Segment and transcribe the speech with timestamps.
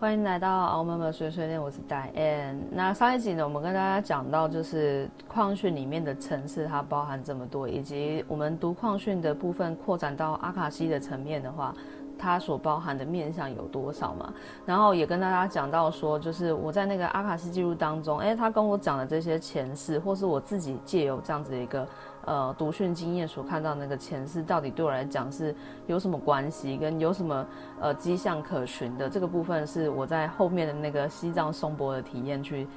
[0.00, 2.56] 欢迎来到奥妈妈碎碎念，我是 Diane。
[2.70, 11.74] 那上一集呢，我们跟大家讲到，就是矿训里面的层次，它包含这么多，以及我们读矿训的部分扩展到阿卡西的层面的话，
[12.18, 14.32] 它所包含的面向有多少嘛？
[14.64, 21.86] 然后也跟大家讲到说，就是我在那个阿卡西记录当中，诶，他跟我讲的这些前世，或是我自己借由这样子的一个。
[22.30, 25.52] 呃，读讯经验所看到那个前世，到底对我来讲是
[25.88, 27.44] 有什么关系，跟有什么
[27.80, 29.10] 呃迹象可循的？
[29.10, 32.68] 这个部分是我在后面的那个西藏颂钵的体验去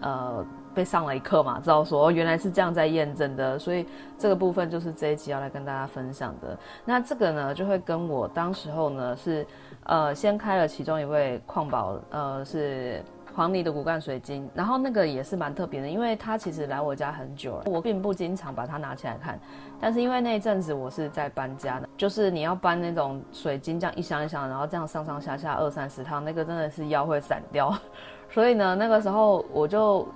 [0.00, 3.84] 呃被上了一课嘛，知道说原来是这样在验证的，所以
[4.16, 6.56] 这个部分就是这一集要来跟大家分享的。
[6.84, 9.44] 那这个呢，就会跟我当时候呢是
[9.82, 13.02] 呃先开了其中一位矿宝，呃是。
[13.36, 19.38] 黄泥的骨干水晶，然后那个也是蛮特别的，因为它其实来我家很久了，我并不经常把它拿起来看，
[19.78, 27.76] 但是因为那一阵子我是在搬家的，就是你要搬那种水晶这样一箱一箱，然后这样上上下下二三十趟，那个真的是腰会散掉，
[28.30, 30.08] 所以呢，那个时候我就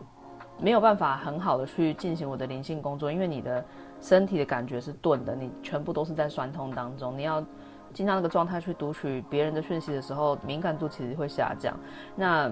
[0.59, 3.63] 没有办法很好的去进行我的灵性工作，因为你的
[4.01, 7.45] 身体的感觉是钝的，你全部都是在酸痛当中，你要
[7.93, 11.77] 进到那个状态去读取别人的讯息的时候，敏感度其实会下降，
[12.17, 12.51] 那。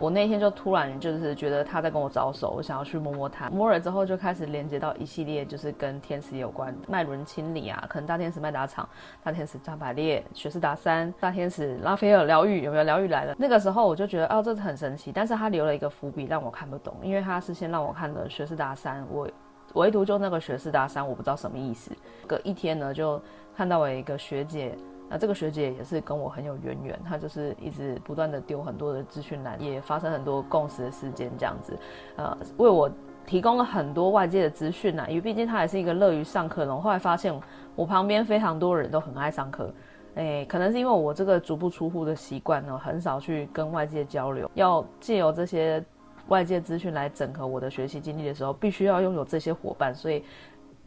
[0.00, 8.88] 我那天就突然就是觉得他在跟我招手，我想要去摸摸他，摸了之后就开始连接到一系列就是跟天使有关，脉轮清理啊，可能大天使麦达场、
[9.22, 13.34] 大天使加百列、雪士达三、大天使拉斐尔疗愈有没有疗愈来了？
[13.38, 19.28] 那个时候我就觉得哦，这是很神奇，但是他留了一个伏笔让我看不懂，因为他是先让我看了雪士达三，我
[19.74, 21.92] 唯独就那个雪士达三我不知道什么意思，
[22.26, 23.20] 隔一天呢就
[23.56, 24.76] 看到了一个学姐。
[25.08, 31.78] 那这个学姐也是跟我很有渊源，她就是一直不断的丢很多的资讯栏，也发生很多共识的事件，这样子，
[32.16, 32.90] 呃，为我
[33.26, 35.04] 提供了很多外界的资讯呐。
[35.08, 37.38] 因为毕竟她也是一个乐于上课的人，后来发现
[37.76, 39.72] 我旁边非常多人都很爱上课，
[40.14, 45.84] 诶，可能是因为我这个足不出户的习惯呢，很少去跟外界交流，要借由这些
[46.28, 50.24] 外界资讯来整合我的学习经历的时候，必须要拥有这些伙伴，所以。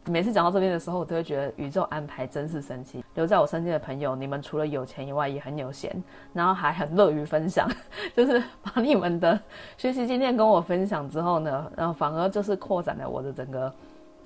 [0.08, 3.04] 每次讲到这边的时候，我都会觉得宇宙安排真是神奇。
[3.14, 5.94] 留在我身边的朋友，你们除了有钱以外，也很有闲，
[6.32, 7.68] 然后还很乐于分享，
[8.16, 9.38] 就是把你们的
[9.76, 13.72] 学习经验跟我分享之后呢，然后反而就是扩展了我的整个。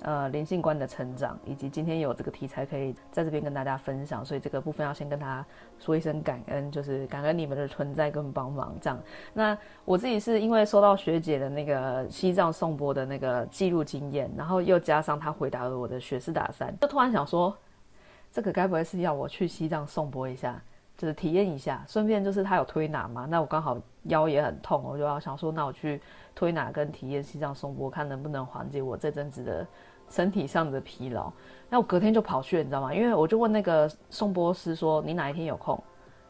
[0.03, 5.45] 呃，灵性观的成长，以及今天有这个题材可以在这边跟大家分享，所以这个部分要先跟大家
[5.79, 8.75] 说一声感恩，就是感恩你们的存在跟帮忙。
[8.81, 8.99] 这样，
[9.33, 17.55] 那我自己是因为收到学姐的那个西藏颂钵的那个记录经验，然后又加上她回答了我的学士达三，就突然想说，
[18.29, 20.61] 这个该不会是要我去西藏颂钵一下，
[20.97, 23.25] 就是体验一下，顺便就是他有推拿嘛？
[23.29, 26.01] 那我刚好腰也很痛，我就要想说，那我去
[26.35, 29.65] 推拿跟体验西藏颂钵，看能不能缓解我这阵子的。
[30.09, 31.31] 身体上的疲劳，
[31.69, 32.93] 那我隔天就跑去，你知道吗？
[32.93, 35.81] 因为我就问那个宋波师说：“你哪一天有空？”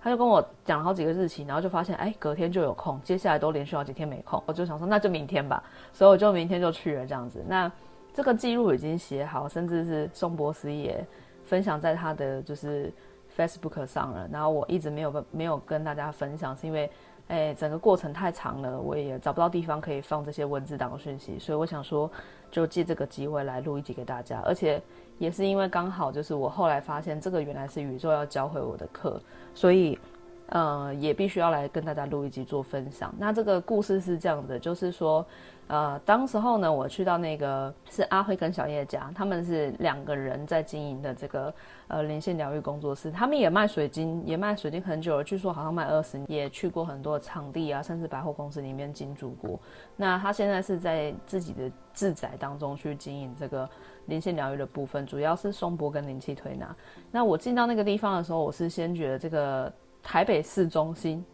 [0.01, 4.41] 他就跟我讲了好几个日期，然后就发现，哎，隔天就有空，接下来都连续好几天没空。
[4.45, 7.43] 我就想说，那就明天吧，所以我就明天就去了这样子。
[7.47, 7.71] 那
[8.13, 11.05] 这个记录已经写好，甚至是颂钵师也
[11.45, 12.93] 分享在他的就是
[13.37, 14.27] Facebook 上了。
[14.31, 16.89] 然后我一直没有跟没有跟大家分享，是因为。
[17.29, 22.11] 哎，整个过程太长了，我也找不到地方可以放这些文字档的讯息，所以我想说，
[22.53, 24.39] 就借这个机会来录一集给大家。
[24.45, 24.81] 而且
[25.17, 29.19] 也是因为刚好就是我后来发现这个原来是宇宙要教会我的课，
[29.53, 29.99] 所以
[30.47, 33.13] 呃也必须要来跟大家录一集做分享。
[33.17, 35.25] 那这个故事是这样的，就是说。
[35.67, 41.53] 呃，当时候呢，我去到那个是阿辉跟小叶家，他们是两个人在经营的这个
[41.87, 49.57] 呃连线疗愈工作室，他们也卖水晶，也卖水晶很久了，据说好像卖二十年，也去过很多场地啊，甚至百货公司里面进驻过。
[49.95, 53.67] 那他现在是在自己的自宅当中去经营这个
[54.07, 56.75] 连线疗愈的部分，主要是松波跟灵气推拿。
[57.09, 59.71] 那我进到那个地方的时候，我是先觉得这个
[60.03, 61.25] 台北市中心，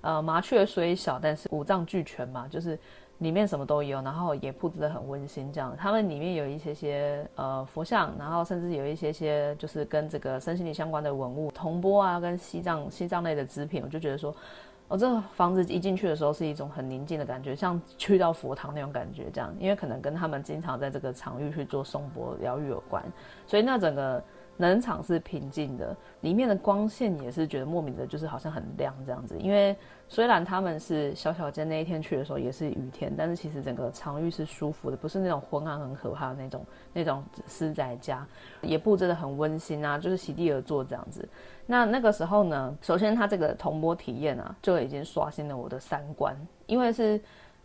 [0.00, 2.78] 呃，麻雀虽小，但是五脏俱全嘛，就是。
[3.22, 5.74] 里面什么都有，然后也布置得很温馨，这样。
[5.78, 14.34] 他们里面有一些些呃佛像，然后甚至有一些些就是跟这个身心灵相关的文物，铜钵啊，跟西藏西藏类的织品，我就觉得说，
[14.88, 19.54] 哦、这个房子一进去的时候是一种很宁静的感觉，像去到佛堂那种感觉，这样。
[19.58, 23.02] 因为可能跟他们经常在这个场域去做松钵疗愈有关，
[23.46, 24.22] 所以那整个。
[24.58, 29.36] 冷场是平静的，里面的光线也是觉得莫名的，就是好像很亮这样子。
[29.38, 29.76] 因为
[30.08, 38.24] 虽然他们是小小间，那一天去的时候也是雨天，但是其实整个场域是舒服的，不是那种昏暗很可怕的那种那种私宅家，
[38.60, 41.26] 也布置得很温馨啊，就是席地而坐这样子。
[41.66, 47.18] 那那个时候呢，首先他这个铜钵体验啊，就已经刷新了我的三观，因为是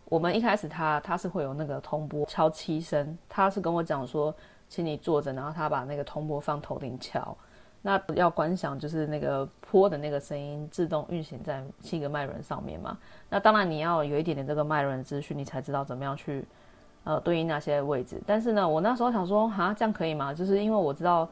[0.06, 4.34] 我们一开始他他是会有那个铜钵敲七声，他是跟我讲说。
[4.68, 7.36] 请你坐着，然后他把那个铜钵放头顶敲。
[7.80, 12.98] 那要观想就是那个波的那个声音自动运行在七个脉轮上面嘛。
[13.30, 16.44] 那当然你要有一点点这个脉轮资讯，你才知道怎么样去
[17.04, 18.20] 呃对应那些位置。
[18.26, 20.34] 但是呢，我那时候想说，哈，这样可以吗？
[20.34, 21.28] 就是因为我知道，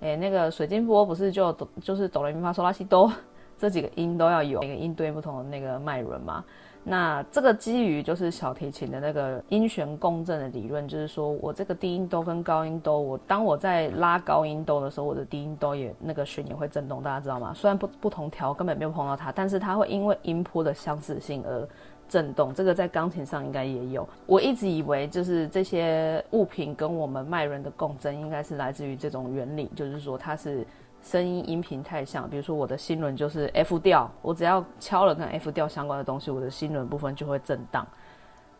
[0.00, 3.10] 诶，那个水晶波不是就就是哆来咪发嗦拉西哆
[3.56, 6.44] 这几个音都要有，每个音对应不同的那个脉轮嘛。
[6.86, 17.54] 那这个基于就是小提琴的那个音弦共振的理论，就是说我这个低音哆跟高音哆，我当我在拉高音哆的时候，我的低音哆也那个弦也会震动，大家知道吗？
[17.54, 21.66] 虽然不不同调根本没有碰到它，但是它会因为音波的相似性而
[22.06, 22.52] 震动。
[22.52, 24.06] 这个在钢琴上应该也有。
[24.26, 30.66] 我一直以为就是这些物品跟我们脉轮的共振，应该是来自于这种原理，就是说它是。
[31.04, 37.86] 声音音频太像，比如说我的心轮就是 F 调，我只要敲了跟 F 调相关的东西，我的心轮部分就会震荡。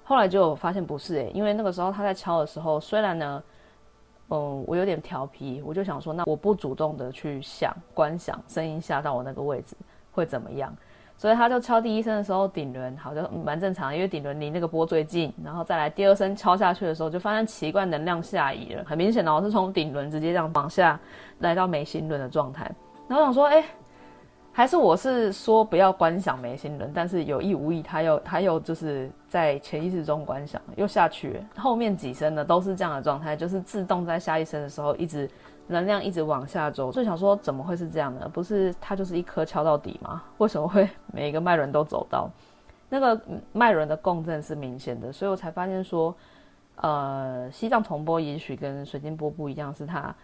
[0.05, 3.43] 后来就发现不是诶，因为那个时候他在敲的时候，虽然呢，
[4.29, 9.75] 嗯，我有点调皮，我就想说，那我不主动的去想观想声音下到我那个位置
[10.13, 10.71] 会怎么样。
[11.17, 15.33] 所以他就敲第一声的时候，顶轮好像蛮正常，因为顶轮离那个波最近。
[15.43, 18.85] 然后再来第二声敲下去的时候，就发现奇怪，能量下移了。
[18.85, 20.99] 很明显哦，是从顶轮直接这样往下
[21.39, 22.71] 来到眉心轮的状态。
[23.09, 23.65] 然后我想说，哎，
[24.53, 31.41] 还是我是说不要观想眉心轮，但是有意无意，他又他又就是在潜意识中观想，又下去。
[31.57, 35.31] 后面几声呢都是这样的状态，就是自动在下一声的时候一直。
[35.67, 38.29] 能量一直往下走，就想说怎么会是这样呢？
[38.29, 40.23] 不是它就是一颗敲到底吗？
[40.37, 42.29] 为什么会每一个脉轮都走到？
[42.91, 43.21] 那个
[43.53, 46.15] 脉轮的共振是明显的，所以我才发现说，
[46.77, 50.15] 呃，西藏铜波也许跟水晶波不一样，是它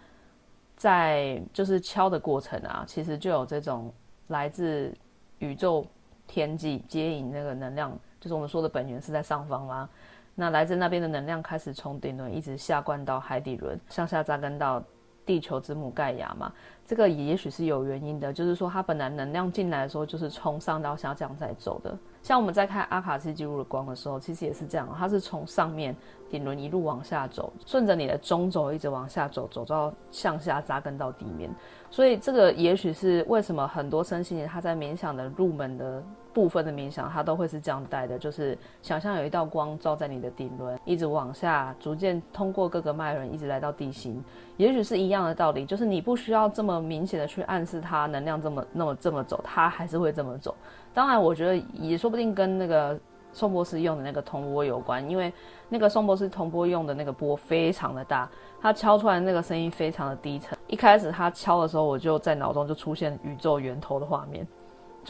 [0.76, 3.90] 在就是敲的过程啊，其实就有这种
[4.28, 4.94] 来自
[5.38, 5.84] 宇宙
[6.26, 7.90] 天际接引那个能量，
[8.20, 9.88] 就是我们说的本源是在上方啦。
[10.34, 14.82] 那来自那边的能量开始从顶轮一直下灌到海底轮，向下扎根到。
[15.30, 16.52] 地球之母盖亚嘛，
[16.84, 21.96] 这个也许是有原因的，就是说它本来能量进来的时候就是从上到下这样在走的。
[22.20, 25.94] 像我们在看阿卡西记录的光的时候，其实也是这样，它是从上面
[26.28, 31.48] 顶轮一路往下走，顺着你的中轴一直往下走，走到向下扎根到地面。
[31.92, 36.02] 所以这个也许是为什么很多身心灵它在冥想的入门的。
[36.32, 44.22] 部分的冥想，它都会是这样带的，就是想象有一道光照在你的顶轮，一直往下，逐渐通过各个脉轮，一直来到地心。
[44.56, 50.54] 也许是一样的道理，就是你不需要这么明显的去暗示它能量这么那么这么走，它还是会这么走。
[50.94, 52.98] 当然，我觉得也说不定跟那个
[53.32, 55.32] 宋博士用的那个铜钵有关，因为
[55.68, 58.28] 那个宋博士铜钵用的那个钵非常的大，
[58.60, 60.56] 它敲出来那个声音非常的低沉。
[60.66, 64.46] 一开始他敲的时候，我就在脑中就出现宇宙源头的画面。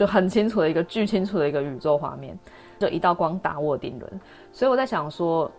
[0.01, 2.35] 就很清楚的一个巨清楚的一个宇宙画面，
[2.79, 4.11] 就一道光打我顶轮，
[4.51, 5.51] 所以我在想说，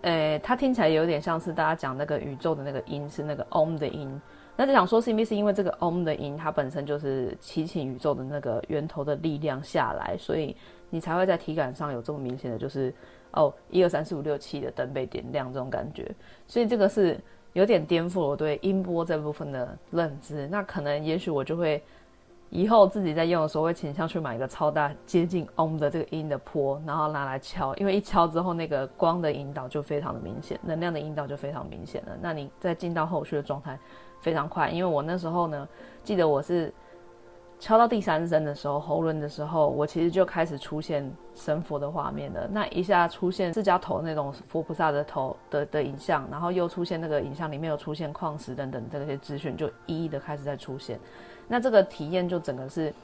[0.00, 4.20] 诶，它听起来有点像是大家讲那个宇宙的那个音是那个 Om 的音，
[4.56, 10.56] 那就想说是不是因为这个 Om 的音它本身就是祈请宇宙的那个源头的力量下来，所以
[10.88, 12.92] 你才会在体感上有这么明显的就是
[13.30, 16.10] 哦一二三四五六七的灯被点亮这种感觉，
[16.48, 17.16] 所以这个是
[17.52, 21.80] 有点颠覆我对音波这部分的认知，那可能也许我就会。
[22.50, 32.12] 以后自己在用的时候，会倾向去买一个超大接近 Om 的这个音的波，然后拿来敲，因为一敲之后，那个光的引导就非常的明显，能量的引导就非常明显了。
[32.20, 33.78] 那你再进到后续的状态
[34.20, 35.68] 非常快，因为我那时候呢，
[36.02, 36.74] 记得我是
[37.60, 42.48] 敲到第三声的时候，喉轮的时候，我其实就开始出现神佛的画面了。
[42.50, 50.98] 那一下出现释迦头那种佛菩萨的头的的影像，然后又出现那个影像里面有出现矿石等等这些资讯，就一一的开始在出现。
[51.52, 52.94] 那这个体验就整个是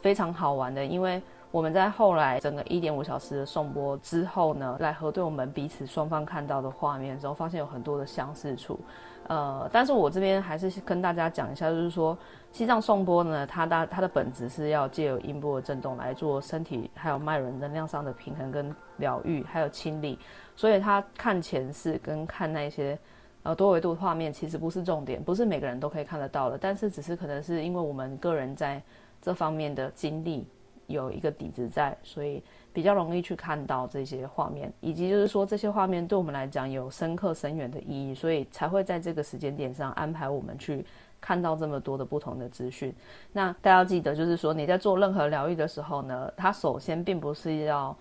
[0.00, 8.78] 非常好玩的，因为我们在后来整个一点五小时的颂钵之后呢，来核对我们彼此双方看到的画面之后，发现有很多的相似处。
[9.26, 12.16] 呃，但是我这边还是跟大家讲一下，就是说
[12.52, 20.16] 西藏颂钵呢，它的它的本质是要借由音波的震动来做身体还有脉轮能量上的平衡跟疗愈，还有清理，
[20.54, 22.96] 所以它看前世跟看那些。
[23.44, 28.82] 呃，多维度的画面其实不是重点，不是每个人都可以看得到的，但是只是可能是因为我们个人在
[29.20, 30.46] 这方面的经历
[30.86, 40.82] 有一个底子在，所以比较容易去看到这些画面，以及就是说这些画面对我们来讲有深刻深远的意义，所以才会在这个时间点上安排我们去
[41.20, 42.94] 看到这么多的不同的资讯。
[43.30, 47.94] 那大家要记得，就是说你在做任何疗愈的时候呢，它首先并不是要。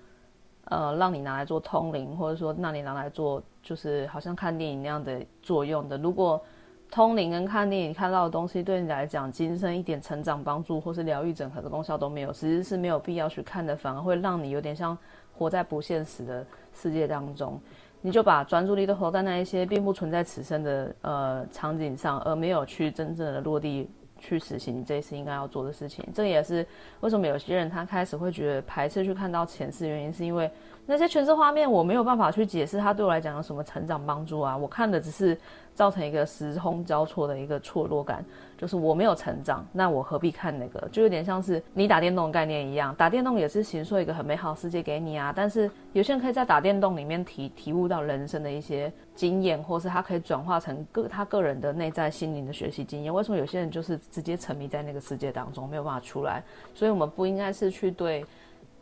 [0.66, 5.98] 呃，让你拿来做通灵，或者说让你拿来做，就是好像看电影那样的作用的。
[5.98, 6.42] 如果
[6.90, 14.98] 通灵跟看电影看到的东西对你来讲，今生一点成长帮助或是疗愈整合的功效都没有，其实是没有必要去看的，反而会让你有点像
[15.38, 17.60] 活在不现实的世界当中。
[18.02, 23.90] 你就把专注力都投在那一些并不存在此生的呃场景上，而没有去真正的落地
[24.24, 26.06] 去实行这一次应该要做的事情。
[26.14, 26.66] 这也是
[27.02, 30.50] 为什么有些人他开始会觉得排斥去看到前世，原因是因为
[30.86, 34.56] 那些全是画面，我没有办法去解释它对我来讲有什么成长帮助啊。
[34.58, 35.38] 我看的只是
[35.74, 38.24] 造成一个时空交错的一个错落感。
[38.56, 40.88] 就是我没有成长，那我何必看那个？
[40.90, 45.34] 就有点像是你打电动的概念一样，打电动也是形塑一个很美好的世界给你啊。
[45.36, 53.14] 但是有些人可以在打电动里面体体悟到人生的一些经验，或是他可以转化成个他个人的内在心灵的学习经验。
[53.14, 56.42] 为什么有些人就是直接沉迷在那个世界当中，没有办法出来？
[56.74, 58.26] 所以我们不应该是去对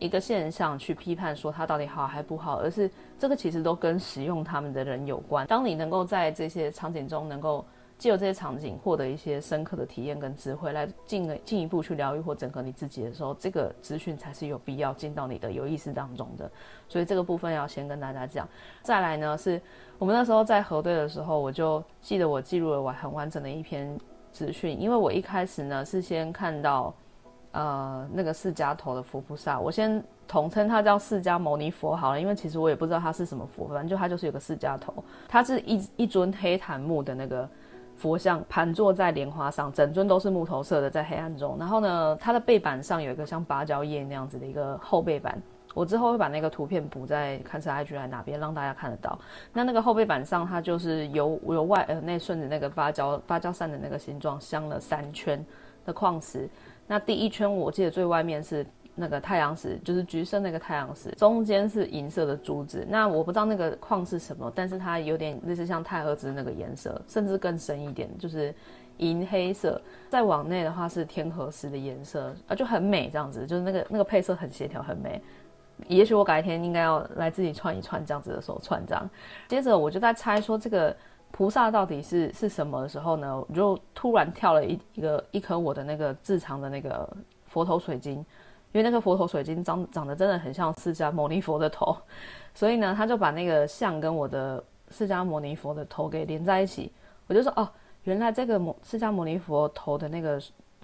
[0.01, 5.47] 一个现象去批判说它到底好还不好，而是这个其实都跟使用他们的人有关。
[5.47, 7.63] 当你能够在这些场景中能够。
[8.01, 16.49] 借由这些场景获得一些深刻的体验跟智慧，来进进一步去疗愈或整合你自己的时候，这个资讯才是有必要进到你的有意识当中的。
[16.89, 18.49] 所以这个部分要先跟大家讲。
[18.81, 19.61] 再来呢，是
[19.99, 23.95] 我们那时候在核对的时候，我就记得我记录了完很完整的一篇
[24.31, 26.91] 资讯，因为我一开始呢是先看到
[27.51, 34.93] 呃那个释迦头的佛菩萨，我先统称它叫释迦牟尼佛好了，因为其实我也不知道它是什么佛，反正就它就是有个释迦头，
[35.27, 37.47] 它是一一尊黑檀木的那个。
[37.97, 41.55] 佛像盘坐在莲花上，整尊都是木头色的，在黑暗中。
[41.59, 45.39] 然后呢，它的背板上有一个像芭蕉叶那样子的一个后背板。
[45.75, 49.19] 我之后会把那个图片补在看是 IG 来哪边，让大家看得到。
[49.53, 55.45] 那那个后背板上，它就是由由外呃内顺着那个芭蕉芭蕉扇的那个形状镶了三圈
[55.85, 56.49] 的矿石。
[56.91, 58.65] 那第一圈我记得最外面是。
[58.93, 62.85] 那个太阳石就是橘色那个太阳石，中间是银色的珠子。
[62.89, 68.53] 那我不知道那个矿是什么，但是它有点类似像太和子那个颜色，甚至更深一点，就是
[68.97, 69.81] 银黑色。
[70.09, 75.21] 再往内的话是天河石的颜色，啊，就很美这样子，就是那个那个配色很协调，很美。
[75.87, 79.09] 也许我改天应该要来自己串一串这样子的手串这样。
[79.47, 80.95] 接着我就在猜说这个
[81.31, 87.09] 菩萨到底是是什么的时候呢，我就突然跳了一一个一颗我的那个自藏的那个
[87.47, 88.25] 佛头水晶。
[88.73, 91.93] 因为那个佛头水晶长长得真的很像释迦牟尼佛的头，
[92.53, 96.89] 所以呢，他就把那个像跟我的释迦牟尼佛的头给连在一起。
[97.27, 97.67] 我就说哦，
[98.05, 100.41] 原来这个释迦牟尼佛头的那个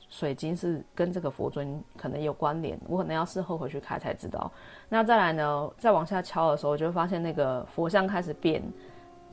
[0.09, 2.77] 水晶是跟这个佛尊可能有关联。
[2.89, 4.51] 我可能要事后回去开才知道。
[4.89, 8.61] 那再来呢，再往下敲的时候，我就发现那个佛像开始变，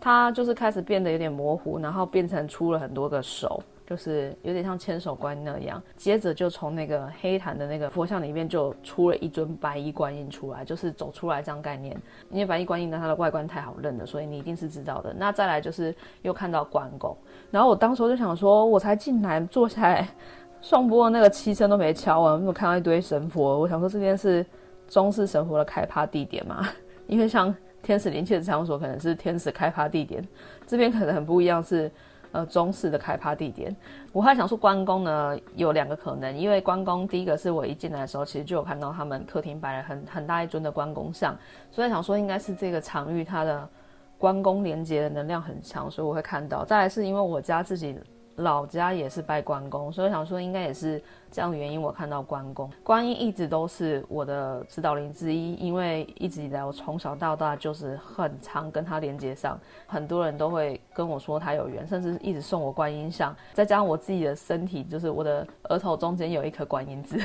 [0.00, 3.62] 它就是开始变得有点模糊，然后变成出了很多个手。
[3.86, 11.94] 就是有点像千手观音那样，接着就从那个黑檀的那个佛像里面就出了一尊白衣观音出来，就是走出来这样概念。
[12.30, 15.12] 因为白衣观音呢，它的外观太好认了，所以你一定是知道的。
[15.12, 17.14] 那再来就是又看到关公，
[17.50, 20.08] 然后我当时就想说，我才进来坐下来，
[20.62, 24.46] 颂钵那个七声都没敲完，我看到一堆神佛，我想说这边是
[24.88, 26.66] 中式神佛的开趴地点嘛？
[27.06, 27.54] 因为像
[27.84, 30.26] 天使灵气的场所可能是天使开趴地点，
[30.66, 31.88] 这边可能很不一样是。
[32.34, 33.72] 呃，中式的开趴地点，
[34.12, 41.38] 我还想说关公呢，有两个可能，因为关公第一个是我一进来的时候，其实就有看到他们客厅摆了很很大一尊的关公像，
[41.70, 43.68] 所以想说应该是这个场域它的
[44.18, 46.64] 关公连接的能量很强，所以我会看到。
[46.64, 47.96] 再来是因为我家自己。
[48.36, 51.00] 老家也是拜关公，所以我想说应该也是
[51.30, 51.80] 这样的原因。
[51.80, 63.34] 我看到关公，观音一直都是我的指导灵之一，因为一直以来我从小到大就是很常跟他连接上，很多人都会跟我说他有缘，甚至一直送我观音像。
[63.52, 67.24] 再加上我自己的身体，就是我的额头中间有一颗观音痣，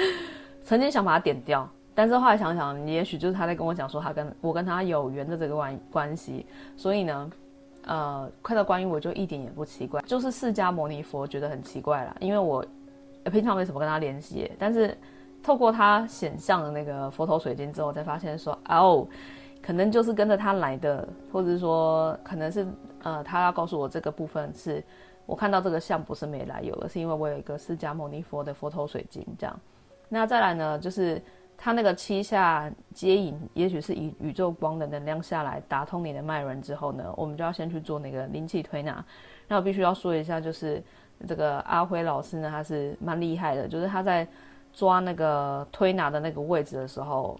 [0.62, 6.44] 曾经想把它点掉，但是后来想想，也许就是他在跟我讲说他跟我跟他有缘的这个关关系，
[6.76, 7.30] 所以呢。
[7.86, 12.64] 呃，看到观音我就一点也不奇怪，就是释迦牟尼佛觉得很奇怪啦，因为我
[13.30, 14.96] 平常没什么跟他联系，但是
[15.42, 19.06] 透过他显像的那个佛头水晶之后，才发现说哦，
[19.62, 22.66] 可能就是跟着他来的，或者是说可能是
[23.02, 24.82] 呃，他要告诉我这个部分是
[25.26, 29.60] 我看到这个像不是没来由，而是因为我有一个释迦牟尼佛的佛头水晶这样。
[30.08, 31.22] 那再来呢，就是。
[31.56, 39.04] 他那个七下接引，也许是以宇宙光的能量下来打通你的脉轮之后呢，我们就要先去做那个灵气推拿。
[39.48, 40.82] 那我必须要说一下，就是
[41.26, 44.26] 这个阿辉老师呢，他是蛮厉害的，就是他在
[44.72, 47.38] 抓那个推拿的那个位置的时候。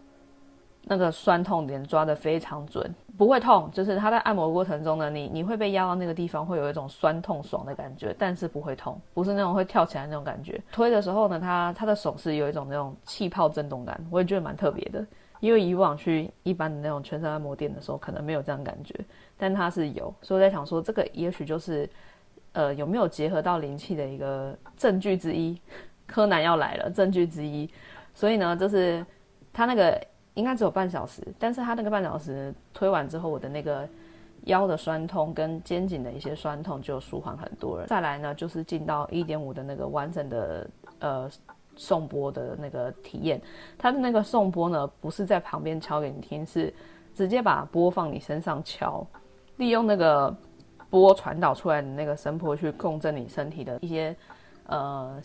[0.87, 10.61] 那个酸痛点抓得非常准，不会痛，就是他在按摩过程中呢，你你会被压到那个地方，会有一种酸痛爽的感觉，但是不会痛，不是那种会跳起来那种感觉。
[10.73, 15.06] 推的时候呢，他他的手是有一种那种气泡震动感，我也觉得蛮特别的，
[15.38, 18.92] 因为以往去一般的那种全身按摩店的时候，可能没有这样感觉，
[19.37, 21.88] 但他是有，所以我在想说，这个也许就是，
[22.52, 25.56] 呃，有没有结合到灵气的一个证据之一。
[26.06, 27.71] 柯南要来了，证据之一。
[28.12, 29.06] 所以呢，就是
[29.52, 30.04] 他那个。
[30.35, 33.88] 应该只有半小时，但是他那个半小时推完之后，我的那个
[34.47, 37.87] 腰的酸痛跟肩颈的一些酸痛就舒缓很多了。
[37.87, 41.31] 再来呢，就是进到一点五的那个完整的呃
[41.76, 43.41] 颂钵的那个体验，
[43.79, 46.75] 他的那个颂钵呢，不是在旁边敲给你听，是
[47.14, 49.07] 直接把钵放你身上敲，
[49.57, 50.37] 利用那个
[50.91, 54.17] 钵传导出来的那个声波去共振你身体的一些
[54.67, 55.21] 呃。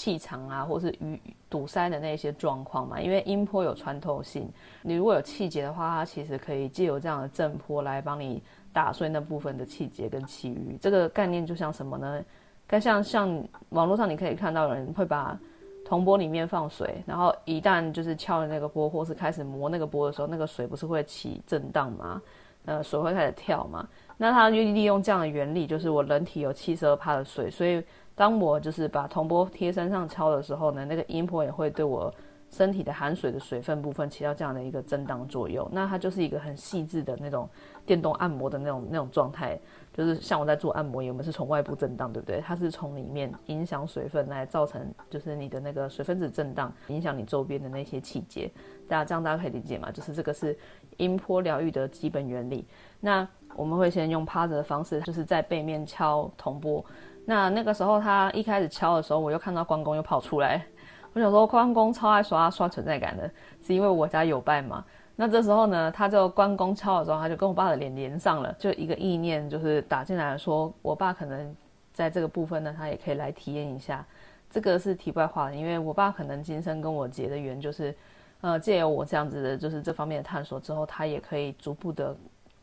[0.00, 1.18] 气场啊，或是淤
[1.50, 4.48] 堵塞的那些状况嘛，因为音波有穿透性，
[4.80, 8.42] 你如果有气结的话，它其实可以借由这样的震波来帮你
[8.72, 10.78] 打碎那部分的气结跟气瘀。
[10.80, 12.24] 这个概念就像什么呢？
[12.66, 15.38] 该像像网络上你可以看到人会把
[15.84, 22.22] 铜钵里面放水，然后一旦就是敲了那个钵，或是开始磨那个钵的时候，那个水不是会起震荡吗？
[22.64, 23.86] 呃，水会开始跳嘛？
[24.16, 27.84] 那它就利用这样的原理，就是我人体有七十二帕的水，所以。
[28.14, 32.12] 当我就是把铜钵贴身上敲的时候呢，那个音波也会对我
[32.50, 35.68] 身体的含水的水分部分起到这样的一个震荡作用。
[35.70, 37.48] 那它就是一个很细致的那种
[37.86, 39.58] 电动按摩的那种那种状态，
[39.94, 42.40] 就是像我在做按摩，我们是从外部震荡，对不对？
[42.40, 48.50] 它是从里面影响水分来造成，就是你的那个水分子震荡，影响你周边的那些气节。
[48.88, 49.90] 大家这样大家可以理解吗？
[49.92, 50.58] 就是这个是
[50.96, 52.66] 音波疗愈的基本原理。
[52.98, 56.84] 那我们会先用趴着的方式，就是在背面敲铜钵。
[57.30, 60.60] 那那个时候，他一开始敲的时候，我又看到关公又跑出来。
[61.14, 63.30] 我想说，关公超爱刷刷存在感的，
[63.62, 64.84] 是因为我家有拜嘛。
[65.14, 71.54] 那这时候呢，他就关公敲的时候，他就跟我爸的脸连上了，就一个意念就是打进来说，我爸可能
[71.92, 74.04] 在这个部分呢，他也可以来体验一下。
[74.50, 77.94] 这个是题外话，因为我爸可能今生跟我结的缘，就是
[78.40, 82.16] 呃借由我这样子的，就是这方面的探索之后，他也可以逐步的。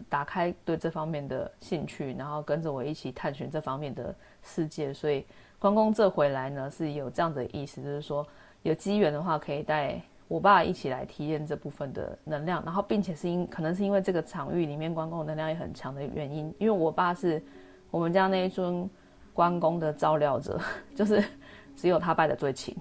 [0.10, 4.14] 打开对这方面的兴趣，然后跟着我一起探寻这方面的
[4.48, 4.94] 世界。
[4.94, 5.24] 所以
[5.60, 8.25] 关公这回来呢，是有这样的意思，就是说
[8.63, 12.63] 有机缘的话，可以带我爸一起来体验这部分的能量。
[12.66, 17.44] 然后，并且是因可能是因为这个场域里面关公能量也很强的原因，因为我爸是
[17.92, 18.89] 我们家那一尊
[19.34, 20.60] 关公的照料者，
[20.96, 21.24] 就是
[21.75, 22.75] 只有他拜的最勤，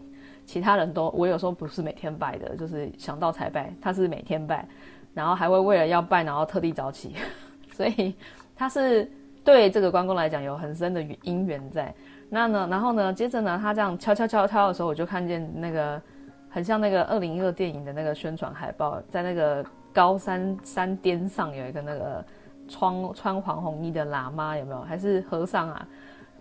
[0.46, 4.66] 其他人都我有时候不是每天拜的，就是想到才拜，他是每天拜。
[5.14, 7.14] 然后还会为了要拜，然后特地早起，
[7.72, 8.14] 所以
[8.54, 9.10] 他是
[9.46, 11.94] 对这个关公来讲有很深的因缘在。
[12.28, 16.02] 那呢，然后呢，接着呢，他这样敲敲敲敲的时候，我就看见那个
[16.50, 22.24] 很像那个二零一二电影的那个宣传海报，在那个高山山巅上有一个那个
[22.66, 24.80] 穿穿黄红衣的喇嘛，有没有？
[24.80, 25.86] 还是和尚啊？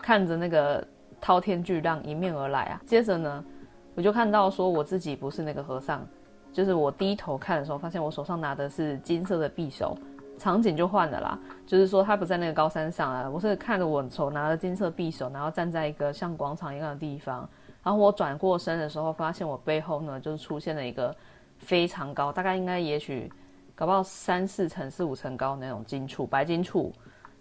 [0.01, 0.83] 看着那个
[1.21, 2.81] 滔天巨浪迎面而来啊！
[2.87, 3.45] 接着呢，
[3.93, 6.03] 我就看到说我自己不是那个和尚。
[6.51, 9.97] 就是我低头看的时候，发现我手上拿的是金色的匕首，
[10.37, 11.39] 场景就换了啦。
[11.65, 17.47] 就是说他不在那个高山上啊，我是看着我手拿着金色匕首，然后站在一个像广场一样的地方。
[17.83, 21.15] 然后我转过身的时候，发现我背后呢，就是出现了一个
[21.59, 23.31] 非常高，大概应该也许
[23.75, 26.91] 搞不好三四层、四五层高那种金柱，白金柱。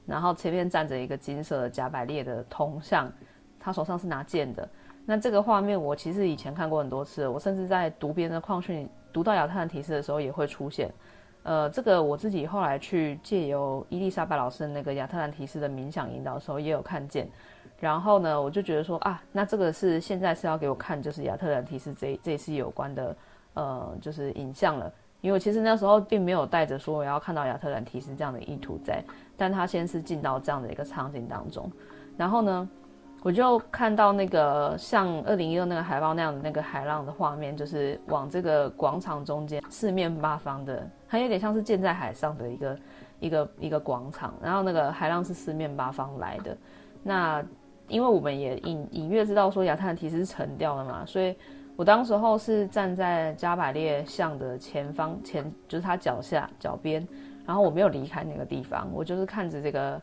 [0.07, 3.11] 然后前面站着一个金色的加百列的铜像，
[3.59, 4.68] 他手上是拿剑的。
[5.07, 8.88] 那这个画面我其实以前看过很多次，我甚至在读别人的矿训。
[9.12, 10.92] 读到亚特兰提示的时候也会出现，
[11.44, 17.28] 呃，这个我自己后来去借由伊丽莎白老师的那个亚特兰提斯的冥想引导的时候也有看见，
[17.78, 23.16] 然后呢，我就觉得说啊，那这个是现在是要给我看，就是亚特兰提斯这这次有关的，
[23.54, 29.04] 呃，就是影像了，因为其实那时候并没有带着说我要看到亚特兰提斯这样的意图在，
[29.37, 31.70] 但他先是进到这样的一个场景当中，
[32.16, 32.68] 然后呢。
[33.25, 42.79] 我就看到那个像二零一二那个海报那样的那个海浪的画面，就是往这个广场中间四面八方的，它有点像是建在海上的一个
[43.21, 46.55] 一个一个广场，然后那个海浪是四面八方来的。
[47.03, 47.43] 那
[47.89, 51.35] 因为我们也隐隐约知道说亚特兰提斯沉掉了嘛，所以
[51.77, 57.09] 我当时候是站在加百列像的前方前，就是他脚下脚边，
[57.47, 59.99] 然后我没有离开那个地方，我就是看着这个。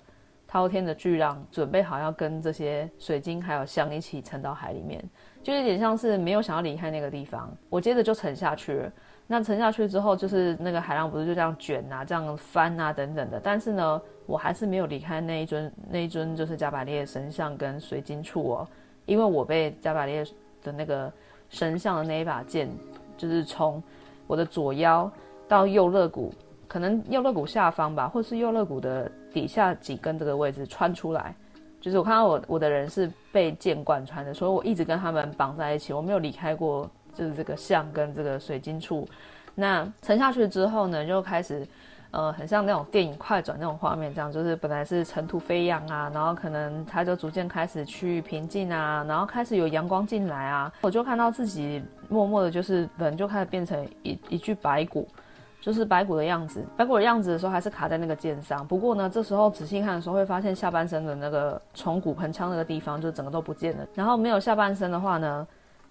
[0.52, 5.02] 滔天的巨浪，准备好要跟这些水晶还有像一起沉到海里面，
[5.42, 7.50] 就有点像是没有想要离开那个地方。
[7.70, 8.92] 我接着就沉下去了。
[9.28, 13.40] 那沉下去之后，就是那个海浪不是就这样卷啊、这样翻啊等等的。
[13.40, 18.68] 但是呢，我还是没有离开那一尊那一尊就是加百列神像跟水晶处哦，
[19.06, 20.22] 因为我被加百列
[20.62, 21.10] 的那个
[21.48, 22.70] 神像的那一把剑，
[23.16, 23.82] 就是从
[24.28, 25.10] 我的左腰
[25.48, 26.34] 到右肋骨。
[26.68, 31.34] 可能右肋骨下方吧，或是右肋骨的底下几根这个位置穿出来，
[31.80, 39.08] 就是我看到我我的人是被剑贯穿的，所以我一直跟他们绑在一起，我没有离开过，就是这个像跟这个水晶柱。
[39.56, 41.68] 那沉下去之后呢，就开始，
[42.12, 55.06] 呃，很像那种电影快转那种画面，这样就是本来是尘土飞扬啊，然后可能它就逐渐开始趋于平静啊，然后开始有阳光进来啊，我就看到自己默默的，就是人就开始变成一一具白骨，
[55.62, 56.66] 就是白骨的样子。
[56.76, 63.88] 白骨的样子的时候还是卡在那个剑上，不过呢，这时候仔细看的时候会发现下半身的那个从骨盆腔那个地方就整个都不见了。
[63.94, 65.48] 然后没有下半身的话呢，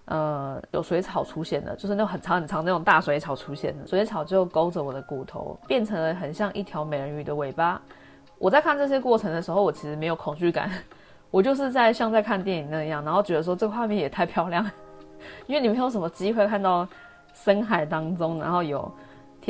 [0.07, 7.81] 呃，有水草出现了，就是那种很长很长那种大水草出现了，水草就勾着我的骨头，变成了很像一条美人鱼的尾巴。
[8.39, 10.71] 我在看这些过程的时候，我其实没有恐惧感。
[11.31, 14.69] 我就是在像在看电影那样，然后觉得说这个画面也太漂亮，
[15.47, 16.89] 因为你没有什么机会看到
[17.35, 18.91] 深海当中，然后有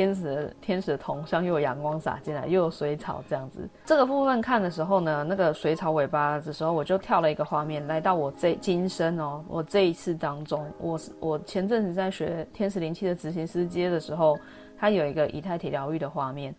[0.01, 3.69] 天使的天使的铜像，又有阳光洒进来，又有水草这样子。
[3.85, 14.35] 这个部分看的时候呢，那个水草尾巴的时候，我就跳了一个画面，来到我这今生哦，我这一次当中，我我前阵子在学天使灵气的执行师阶的时候，
[14.75, 16.55] 它有一个以太体疗愈的画面。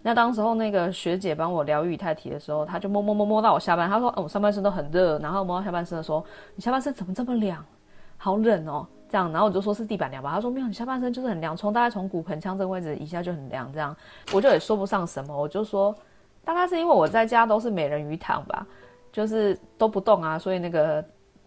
[0.00, 7.64] 那当时候那个学姐帮我疗愈以太体的时候，她就摸摸摸摸到我下半，她说：“哦，我上半身都很热。”然后摸到下半身的时候，你下半身怎么这么凉？
[8.16, 9.30] 好冷哦，这样。
[9.30, 13.72] 然后我就说是地板凉吧，他说没有，你下半身就是很凉，从大概从骨盆腔这个位置一下就很凉。
[13.72, 13.96] 这样，
[14.32, 15.94] 我就也说不上什么，我就说
[16.44, 18.66] 大概是因为我在家都是美人鱼躺吧，
[19.12, 21.04] 就是都不动啊，所以那个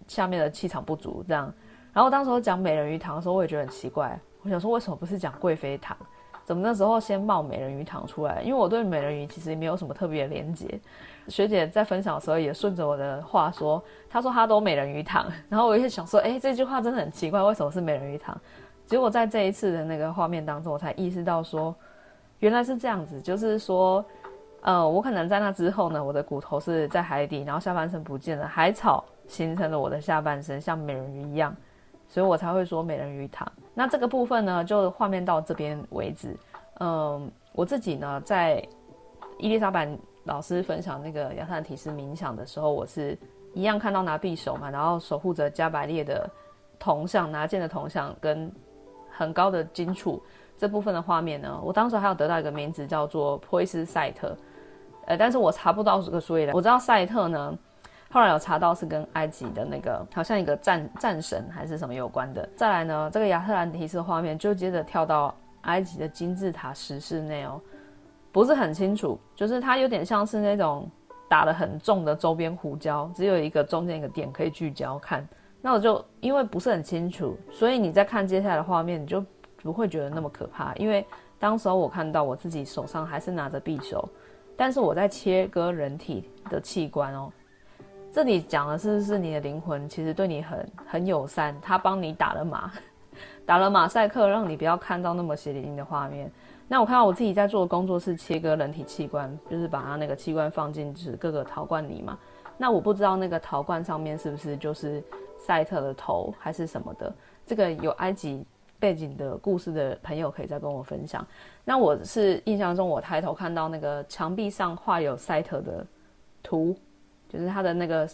[0.08, 1.53] 下面的气场不足这样。
[1.91, 5.97] 然后当时候讲美人鱼躺的时候，我也觉得很奇怪，我想说为什么不是讲贵妃躺？
[6.47, 8.41] 怎么那时候先冒美人鱼糖出来？
[8.41, 10.79] 因为我对美人鱼其实也没有什么特别的连结。
[11.27, 18.39] 学姐在分享的时候也顺着我的话说，她说她都美人鱼糖， 然后我就想说，哎，这句话真的很奇怪，为什么是美人鱼糖？
[18.86, 21.75] 结果在这一次的那个画面当中，我才意识到说，
[22.39, 24.05] 原来是这样子，就是说，
[24.62, 31.53] 呃，我可能在那之后呢，我的骨头是在海底，然后下半身不见了，海草形成了我的下半身，像美人鱼一样。
[32.10, 33.52] 所以我才会说美人鱼躺。
[33.74, 36.36] 那这个部分呢，就画面到这边为止。
[36.80, 38.65] 嗯，我自己呢，在
[39.38, 39.89] 伊丽莎白
[40.24, 43.17] 老师分享那个亚特兰提斯冥想的时候，我是
[43.54, 46.30] 一样看到拿匕首嘛，然后守护着加百列的
[46.80, 48.52] 铜像，拿剑的铜像跟
[49.10, 50.22] 很高的金柱
[50.58, 54.36] 这部分的画面呢，我当时还有得到一个名字叫做波伊斯赛特，
[55.08, 56.56] 呃，但是我查不到这个所以然。
[56.56, 57.58] 我知道赛特呢。
[58.10, 62.48] 后来有查到是跟埃及的那个好像一个战战神还是什么有关的。
[62.56, 67.60] 再来呢，这个亚特兰提斯画面就接着跳到埃及的金字塔石室内哦，
[68.32, 70.89] 不是很清楚，就是它有点像是那种
[71.28, 75.28] 打得很重的周边糊胶，只有一个中间一个点可以聚焦看。
[75.62, 79.22] 那我就因为不是很清楚，所以你在看接下来的画面，你就
[79.62, 80.74] 不会觉得那么可怕。
[80.76, 81.06] 因为
[81.38, 84.08] 当时候我看到我自己手上还是拿着匕首，
[84.56, 87.30] 但是我在切割人体的器官哦。
[88.12, 92.72] 这里讲的是不是你的灵魂其实对你很很友善，他帮你打了马，
[93.46, 96.32] 打了马赛克，让你不要看到那么血淋淋的画面。
[96.67, 102.17] 那我看到我自己在做的工作是切割人体器官，就是把它那个器官放进就是各个陶罐里嘛。
[102.58, 105.04] 那我不知道那个陶罐上面是不是就是
[105.38, 107.13] 赛特的头还是什么的。
[107.46, 108.43] 这个有埃及
[108.80, 111.26] 背景的故事的朋友可以再跟我分享。
[111.63, 115.86] 那我是印象中我抬头看到那个墙壁上画有赛特的
[116.41, 116.76] 图。
[117.30, 118.08] 就是他的那个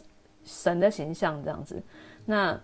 [0.44, 1.82] 神的形象这样子，
[2.26, 2.60] 那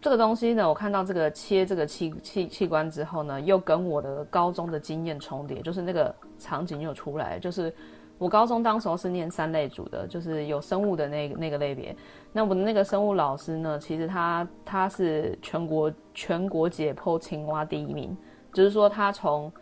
[0.00, 7.70] 这个东西呢，我看到这个切这个器器器官之后呢，又跟我的高中的经验重叠，就是那个场景又出来，就是
[8.16, 11.94] 我高中当时候是念三类组的，就是有生物的那个那个类别。
[12.32, 18.16] 那我的那个生物老师呢，其实他他是全国全国解剖青蛙第一名，
[18.54, 19.52] 就是说他从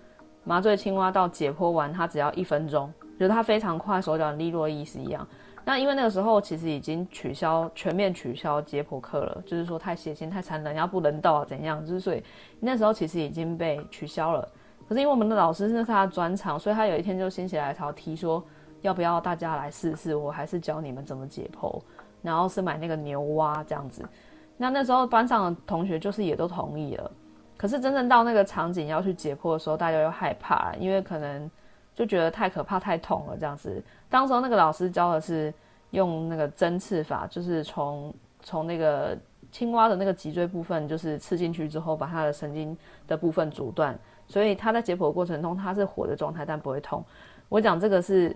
[0.44, 5.26] 麻醉青蛙到解剖完，他只要一分钟，就是他非常快，手脚利落，意思一样。
[5.68, 12.24] 那因为那个时候其实已经取消全面取消解剖课了，就是说太血腥、太残忍，然后不人道啊怎样，就是所以
[12.58, 14.48] 那时候其实已经被取消了。
[14.88, 18.42] 可是因为我们的老师那是他专长，所以他有一天就心血来潮提说，
[18.80, 20.16] 要不要大家来试试？
[20.16, 21.78] 我还是教你们怎么解剖，
[22.22, 24.02] 然后是买那个牛蛙这样子。
[24.56, 27.10] 那那时候班上的同学就是也都同意了。
[27.58, 31.50] 可是真正到那个场景要去解剖的时候，大家又害怕，因为可能。
[31.94, 33.82] 就觉得太可怕、太痛了，这样子。
[34.10, 35.52] 当时候那个老师教的是
[35.90, 39.16] 用那个针刺法，就是从从那个
[39.50, 43.98] 青蛙的那个脊椎部分，就是刺进去之后，把它的神经的部分阻断。
[44.26, 47.04] 所以他在解剖过程中，他是活的状态，但不会痛。
[47.48, 48.34] 我讲这个是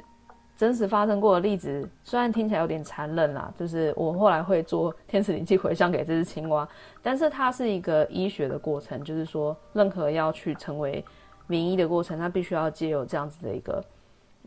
[0.56, 6.68] 真实发生过的例子，虽然听起来有点残忍啦，就是我后来会做天使灵气回向给这只青蛙，
[7.02, 11.04] 但是它是一个医学的过程，就是说任何要去成为。
[11.48, 13.84] 名医的过程，它必须要借由这样子的一个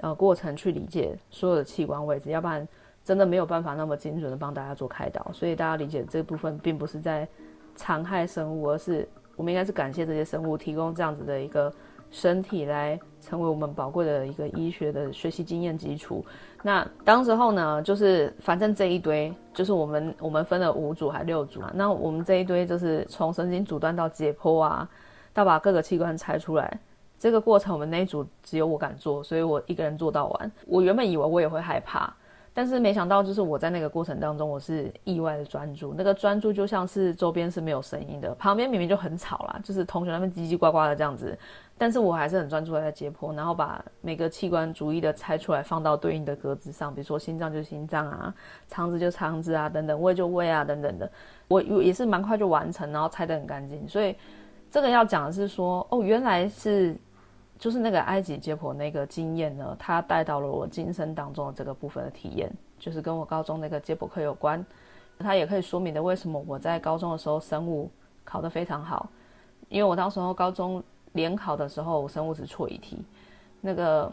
[0.01, 2.67] 呃过程去理解所有的器官位置，要不然
[3.03, 5.29] 真的没有办法那么精准的帮大家做开导。
[5.33, 7.27] 所以大家理解这部分，并不是在
[7.75, 11.71] 残害生物，而是我们应该是感谢这些生物提供这样子的一个
[12.11, 16.25] 身体来成为我们宝贵的一个医学的学习经验基础。
[16.63, 21.71] 那当时候呢，就是反正这一堆就是我们我们分了五组还六组啊。
[21.75, 24.89] 那我们这一堆就是从神经阻断到解剖啊，
[25.33, 26.79] 到把各个器官拆出来，
[27.17, 30.51] 这个过程我们那一组只有我敢做，所以我一个人做到完。
[30.67, 32.13] 我原本以为我也会害怕。
[32.57, 35.93] 但是没想到，就是我在那个过程当中，我是意外的专注。
[35.93, 41.37] 那个专注就像是周边是没有声音的，旁边明明就很吵啦，就是同学那边叽叽呱呱的这样子，
[41.77, 48.33] 但是我还是很专注在解剖，然后把每个器官逐一的拆出来，放到对应的格子上，比如说心脏就心脏啊，
[48.69, 51.11] 肠子就肠子啊，等等，胃就胃啊，等等的，
[51.49, 53.85] 我也是蛮快就完成，然后拆得很干净。
[53.85, 54.15] 所以
[54.71, 56.95] 这个要讲的是说，哦，原来是。
[57.57, 64.63] 就是那个埃及解剖那个经验呢，它带到了我今生当中的这个部分的体验，就是跟我高中那个解剖课有关。
[65.17, 67.89] 它也可以说明的为什么我在高中的时候生物
[68.25, 69.09] 考得非常好，
[69.69, 73.01] 因为我当时候高中联考的时候，我生物只错一题，
[73.61, 74.11] 那个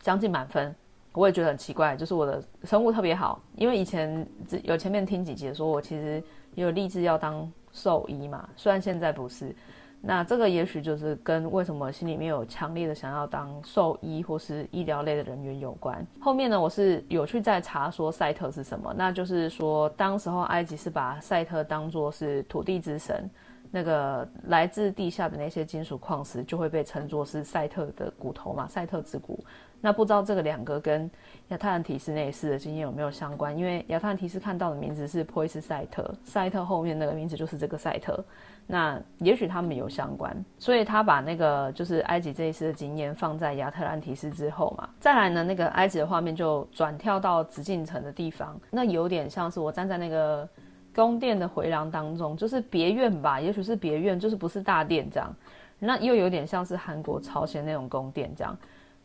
[0.00, 0.74] 将近满分。
[1.12, 4.26] 我也觉得很奇怪，就是我的生物特别好，因为以前
[4.64, 6.20] 有前面听几集说我其实
[6.56, 9.54] 也有立志要当兽医嘛，虽然现在不是。
[10.06, 16.06] 那这个也许就是跟为什么心里面有强烈的想要当兽医或是医疗类的人员有关。
[16.20, 23.28] 后面呢，我是有去再查说赛特是什么，那就是说当时候埃及是把赛特当作是土地之神，
[23.74, 29.44] 那个来自地下的那些金属矿石就会被称作是赛特的骨头嘛，赛特之骨。
[29.80, 31.10] 那不知道这个两个跟
[31.48, 33.58] 亚特兰提斯那一世的经验有没有相关？
[33.58, 38.24] 因为亚特兰提斯看到的名字是波伊斯赛特，赛特后面那个名字就是这个赛特。
[38.64, 44.88] 那也许他们有相关，所以他把那个就是埃及这一次的经验放在亚特兰提斯之后嘛。
[45.00, 50.48] 再来呢，那个埃及的画面就转跳到紫禁城的地方，那有点像是我站在那个
[50.94, 55.34] 宫殿的回廊当中，就是别院吧，也许是别院，就是不是大殿这样。
[55.78, 58.56] 那又有点像是韩国朝鲜那种宫殿这样，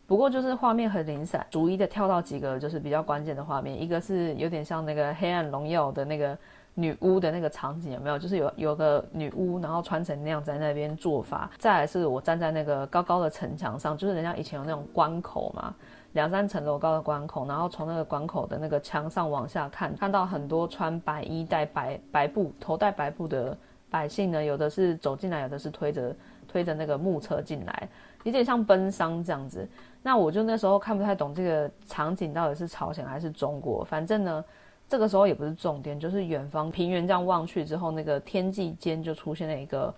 [0.06, 6.38] 不过就是画面很零散，逐一的跳到几个就是比较关键的画面，一个是有点像那个黑暗荣耀的那个。
[6.76, 8.18] 女巫的那个场景有没有？
[8.18, 11.50] 就是有有个女巫，然后穿成那样在那边做法。
[11.58, 15.76] 再来是我站在那个高高的城墙上，就是人家以前有那种关口嘛，
[16.14, 23.58] 两三层楼高的关口，然后从那个关口的那个墙上往下看，看到很多穿白衣、戴白白布、头戴白布的
[23.90, 26.16] 百姓呢，有的是走进来，有的是推着
[26.48, 27.90] 推着那个木车进来，
[28.24, 29.68] 有点像奔丧这样子。
[30.02, 34.44] 那我就那时候看不太懂这个场景到底是朝鲜还是中国，反正呢。
[34.92, 39.94] 这个时候也不是重点，就是远方平原这样望去之后，那个天际间就出现了一个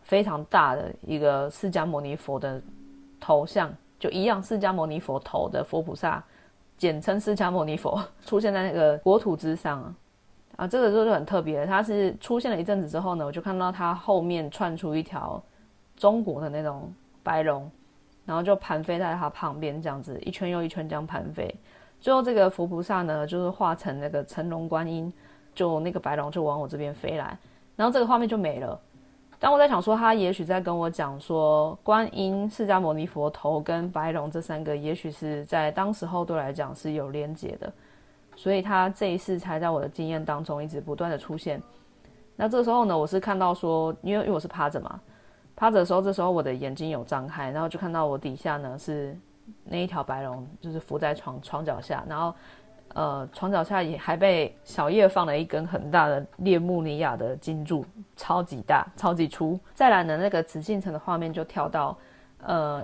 [0.00, 2.58] 非常大的一个释迦牟尼佛的
[3.20, 3.70] 头像，
[4.06, 6.22] 就一样释迦牟尼佛头的佛菩萨，
[6.78, 9.94] 简称释迦牟尼佛， 出现在那个国土之上啊，
[10.54, 11.66] 啊这个就很特别。
[11.66, 15.42] 它是出现了一阵子之后呢，我就看到它后面窜出一条
[15.96, 17.68] 中国的那种白龙，
[18.24, 21.52] 然后就盘飞在它旁边，这样子一圈又一圈这样盘飞。
[22.00, 25.12] 最后这个佛菩萨呢，就是化成那个乘龙观音，
[25.52, 27.36] 就那个白龙就往我这边飞来，
[27.74, 28.80] 然后这个画面就没了。
[29.38, 37.72] 当我在想说，他也许在跟我讲说，观音、释迦牟尼佛头跟白龙这三个，也许是在当时候对来讲是有连结的，
[38.34, 41.62] 所以他这一世才在我的经验当中一直不断的出现。
[42.34, 45.00] 那这时候呢，我是看到说，因为因为我是趴着嘛，
[45.54, 49.16] 趴着的时候，这时候我的眼睛有张开，然后就看到我底下呢是。
[49.62, 52.34] 那一条白龙就是伏在床床脚下，然后，
[52.96, 57.84] 呃，床脚下也还被小叶放了一根很大的列穆尼亚的金柱，
[58.16, 59.60] 超级大，超级粗。
[59.74, 61.94] 再来呢，那个紫禁城的画面就跳到，
[62.42, 62.82] 呃，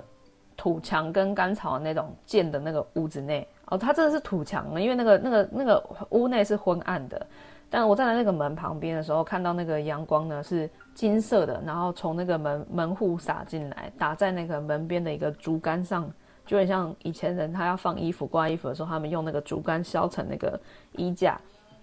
[0.55, 3.47] 土墙跟干草那种建的那个屋子内。
[3.65, 7.25] 哦，它真的是土墙，因为那个那个那个屋内是昏暗的。
[7.71, 16.07] 但我站在那个门旁边的时候，看到那个阳光呢是金色的，然后从那个门门户洒进来，打在那个门边的一个竹竿上。
[16.45, 20.59] 就很像以前人，他要放衣服、挂衣服的时候，他们用那个竹竿削成那个
[20.91, 21.39] 衣架，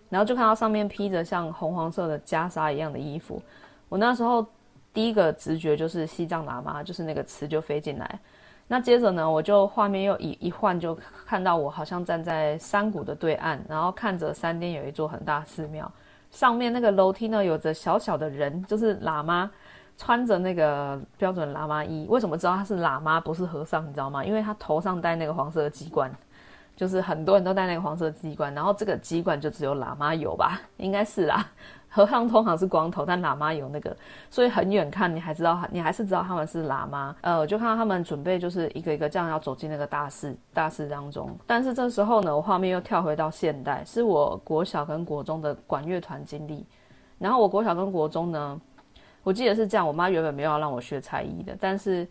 [0.09, 3.43] 然后就看到上面披着像红黄色的袈裟一样的衣服。
[3.89, 4.47] 我那时候
[4.93, 8.21] 第一个直觉就是西藏喇嘛，就是那个词就飞进来。
[8.69, 10.97] 那接着呢，我就画面又一一换，就
[11.27, 15.91] 看到我好像站在山谷的对岸，然后看着山巅有一座很大寺庙，
[16.31, 19.51] 上面那个楼梯呢，有着小小的人，就是喇嘛。
[20.01, 23.87] 穿着那个标准喇嘛衣，为什么知道他是喇嘛不是和尚？
[23.87, 24.25] 你知道吗？
[24.25, 26.11] 因为他头上戴那个黄色的鸡冠，
[26.75, 30.59] 就是很多人都戴那个黄色的鸡冠，然后这个鸡冠就只有喇嘛有吧？
[30.79, 31.47] 应该是啦。
[31.91, 33.95] 和尚通常是光头，但喇嘛有那个，
[34.31, 37.15] 所以很远看你还知道，你还是知道他们是喇嘛。
[37.21, 41.37] 呃，我就看到他们准备就是一个一个这样要走进那个大寺大寺当中。
[41.47, 46.65] 但是这时候呢，我画面又跳回到现代，是我国小跟国中的管乐团经历。
[47.19, 48.59] 然后我国小跟国中呢。
[49.23, 52.07] 我记得是这样，我妈原本没有要让我学才艺的，但是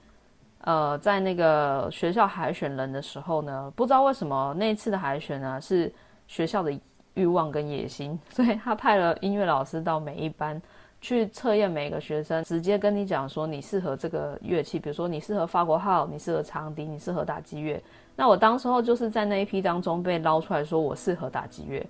[0.62, 5.92] 呃，在那个学校海选人的时候呢，不知道为什么那一次的海选呢是
[6.28, 6.72] 学校的
[7.14, 10.62] 欲望跟野心， 所以他派了音乐老师到每一班
[11.02, 17.82] 去测验每个学生，直接跟你讲说你适合这个乐器，比如说你适合法国号，你适合长笛，你适合打击乐。
[18.16, 21.86] 那我当时候就是在那一批当中被捞出来说我适合打击乐，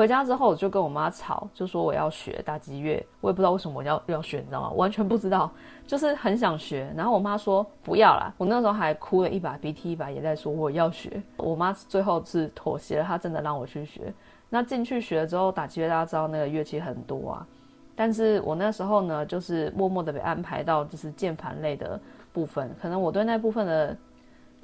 [0.00, 4.70] 回家之后我就跟我妈吵，就说我要学打击乐，我也不知道为什么我要要学，你知道吗？
[4.70, 5.50] 完全不知道，
[5.86, 6.90] 就是很想学。
[6.96, 11.22] 然后我妈说不要啦，我那时候还哭了一把鼻涕一把眼泪，说我要学。
[11.36, 14.10] 我妈最后是妥协了，她真的让我去学。
[14.48, 17.46] 那进去学了之后，打击乐大家知道那个乐器很多啊，
[17.94, 22.00] 但是我那时候呢，就是默默的被安排到就是键盘类的
[22.32, 23.94] 部分，可能我对那部分的。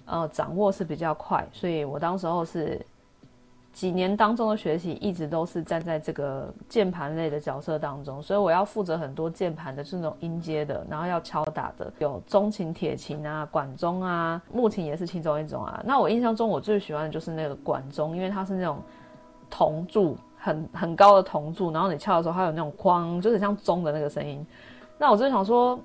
[0.09, 2.81] 呃，掌握是比较快，所以我当时候是
[3.77, 15.83] 几年当中的学习，一直都是站在这个键盘类的角色当中，所以我要负责很多键盘的这种音阶的，然后要敲打的，有中琴、铁琴啊、管中啊、木琴也是其中一种啊。
[15.85, 18.79] 那我印象中我最喜欢的就是那个管中，因为它是那种
[19.51, 24.43] 铜柱，很很高的铜柱，然后你敲的时候，它有那种哐，就是像钟的那个声音。
[24.97, 25.79] 那我就想说，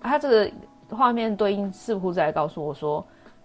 [0.00, 0.52] 它这个
[0.96, 3.04] 画面对应似乎在告诉我说。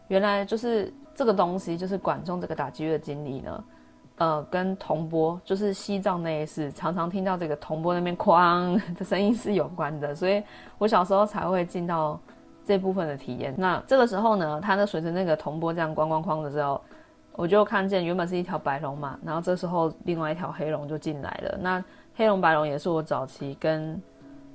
[0.10, 3.64] 原来就是这个东西，就是管中这个打击乐经历呢，
[4.20, 10.44] 呃，跟铜钵，就是西藏那一世常常听到这个铜钵那边哐的声音是有关的，所以
[10.78, 12.20] 我小时候才会进到
[12.66, 13.56] 这部分的体验。
[13.58, 16.82] 那这个时候呢，它呢随着那个铜钵这样哐哐哐的时候，
[17.32, 21.58] 我就看见原本是一条白龙嘛，然后这时候另外一条黑龙就进来了。
[21.62, 21.82] 那
[22.14, 24.02] 黑龙白龙也是我早期跟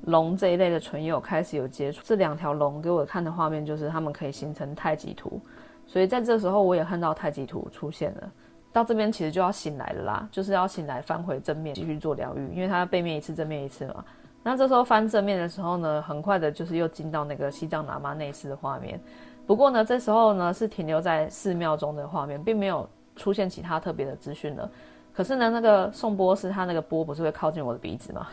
[0.03, 5.40] 龙这一类的唇友开始有接触，这两条龙给我看的画面就是它们可以形成太极图，
[5.87, 8.31] 所以在这时候我也看到太极图出现了。
[8.75, 14.05] 到这边其实就要醒来了啦，就是要醒来翻回正面继续做疗愈，因为它背面一次正面一次嘛。
[14.43, 19.01] 那这时候翻正面的时候呢，很快的就是又进到那个西藏喇嘛内视的画面。
[19.47, 24.69] 不过呢，这时候呢是停留在寺庙中的画面，并没有出现其他特别的资讯了。
[25.13, 28.27] 可是呢，那个颂钵师他那个钵不是会靠近我的鼻子吗？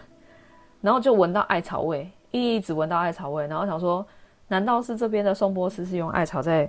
[0.81, 4.03] 然后就闻到艾草味，一直闻到艾草味，然后想说，
[4.47, 6.67] 难道是这边的颂钵师是用艾草在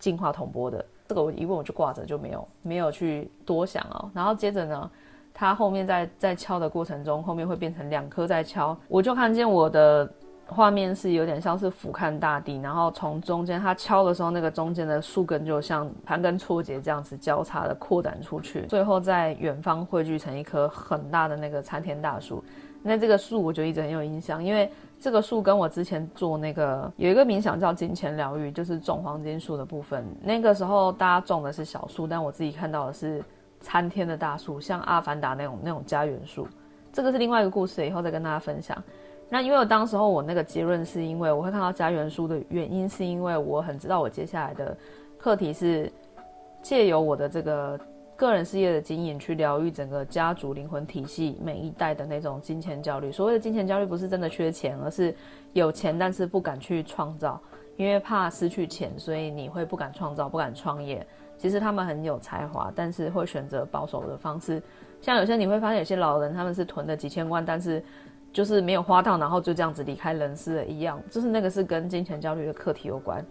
[0.00, 0.84] 净化铜钵的？
[1.08, 4.10] 这个我一问我就挂着，就没有没有去多想哦。
[4.12, 4.90] 然后接着呢，
[5.32, 10.08] 他后面在在敲的过程中，后面会变成两颗在敲，我就看见我的
[10.46, 22.44] 画面是有点像是俯瞰大地，然后从中间他敲的时候，那个中间的树根就像盘根错节这样子交叉的扩展出去，最后在远方汇聚成一棵很大的那个参天大树。
[22.82, 30.04] 那这个树我就一直很有印象，因为这个树跟我之前做那个有一个冥想叫金钱疗愈，就是种黄金树的部分。
[30.22, 33.22] 那个时候大家种的是小树，但我自己看到的是
[33.60, 36.48] 参天的大树，像阿凡达那种那种家园树。
[36.92, 38.76] 这个是另外一个故事，以后再跟大家分享。
[39.28, 44.76] 那因为我当时候我那个结论是因为我会看到家园树的原因，是因为我很知道我接下来的
[45.18, 45.92] 课题是
[46.62, 47.78] 借由我的这个。
[48.16, 53.12] 个人事业的经营，去疗愈整个家族灵魂体系每一代的那种金钱焦虑。
[53.12, 55.14] 所谓的金钱焦虑，不是真的缺钱，而是
[55.52, 57.38] 有钱但是不敢去创造，
[57.76, 61.06] 因为怕失去钱，所以你会不敢创造，不敢创业。
[61.36, 64.62] 其实他们很有才华，但是会选择保守的方式。
[65.02, 67.84] 像有些你会发现，有些老人他们是囤了几千万，但是
[68.32, 70.98] 就是没有花到，然后就这样子离开人世了一样。
[71.10, 73.22] 就是那个是跟金钱焦虑的课题有关。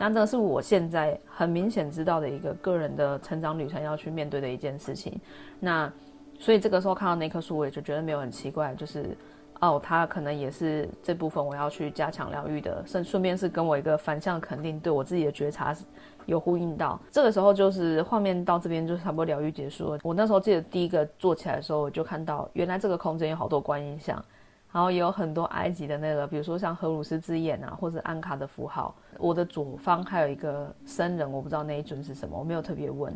[0.00, 5.20] 那这是我现在很明显知道的一个个人的成长旅程要去面对的一件事情。
[5.58, 5.92] 那
[6.38, 9.14] 所以这个时候看到那棵树，我也就觉得没有很奇怪，就是
[9.60, 15.76] 哦，它可能也是这部分我要去加强疗愈的，顺顺便是跟我一个反向肯定，对我自己的觉察
[16.24, 16.98] 有呼应到。
[17.10, 19.98] 这个时候就是画面到这边就差不多疗愈结束了。
[20.02, 24.24] 我那时候记得第一个坐起来的时候，我就看到原来这个空间有好多观音像。
[24.72, 28.94] 然后也有很多埃及的那个，比如说像荷鲁斯之眼啊，或者安卡的符号。
[29.18, 33.12] 我的左方还有一个僧人，我不知道那一尊是什么，我没有特别问。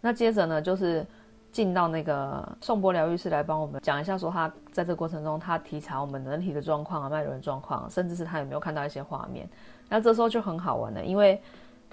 [0.00, 1.06] 那接着呢，就是
[1.50, 9.48] 进到那个颂波疗愈师来帮我们讲一下，说他在这个过程中他体察我们人体的状况啊，脉轮状况，甚至是他有没有看到一些画面。
[9.88, 11.40] 那这时候就很好玩了，因为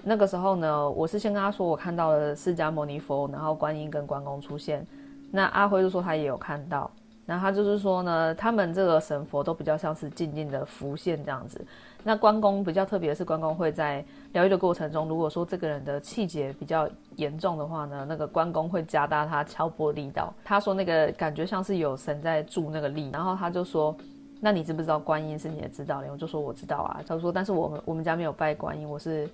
[0.04, 4.86] 那个时候呢，我是先跟他说我看到了释迦牟尼佛，然后观音跟关公出现。
[5.30, 6.90] 那阿辉就说他也有看到。
[7.30, 11.62] 那他就是说呢，他们这个神佛都比较像是静静的浮现这样子。
[12.02, 20.32] 那关公比较特别的是，关公会在疗愈的过程中，如果说这个人的气结比较严重的话呢，那个关公会加大他敲钵力道。
[20.42, 23.10] 他说那个感觉像是有神在助那个力。
[23.12, 23.94] 然后他就说，
[24.40, 26.10] 那你知不知道观音是你的指导灵？
[26.10, 27.02] 我就说我知道啊。
[27.06, 29.28] 他说，但是我们我们家没有拜观音，我是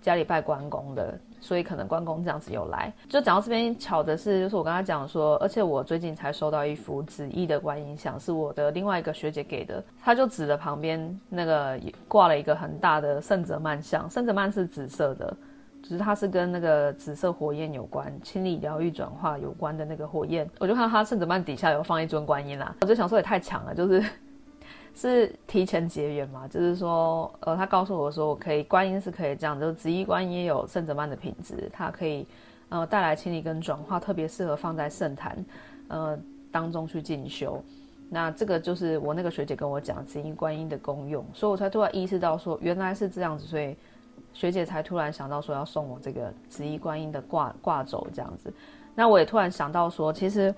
[0.00, 2.92] 家里拜关公的，所以可能关公这样子有来。
[3.08, 9.82] 就讲到这边，巧的是，就是我跟他讲说，而且我最近才收到一幅紫衣的观音像，是我的另外一个学姐给的。
[10.02, 11.78] 他就指着旁边那个
[12.08, 15.36] 挂了一个很大的圣哲曼像，圣哲曼是紫色的，
[15.82, 20.48] 只、就是它是跟那个紫色火焰有关，清理、疗愈、转化有关的那个火焰。
[20.58, 24.02] 我就看到他圣哲曼底下有放一尊观音啦，我就想说也太强了，就是。
[25.00, 26.46] 是提前结缘嘛？
[26.46, 32.26] 就是说，呃，他告诉我说，我可以观音是可以这样，就是紫衣观音也有圣者曼的品质，它可以
[32.68, 35.42] 呃带来清理跟转化，特别适合放在圣坛
[35.88, 36.18] 呃
[36.52, 37.64] 当中去进修。
[38.10, 43.74] 那这个就是我那个学姐跟我讲紫衣观音的功用，所以我才突然意识到说原来是这样子，所以
[44.34, 48.52] 学姐才突然想到说要送我这个紫衣观音的挂挂轴这样子。
[48.94, 50.54] 那我也突然想到说，其实。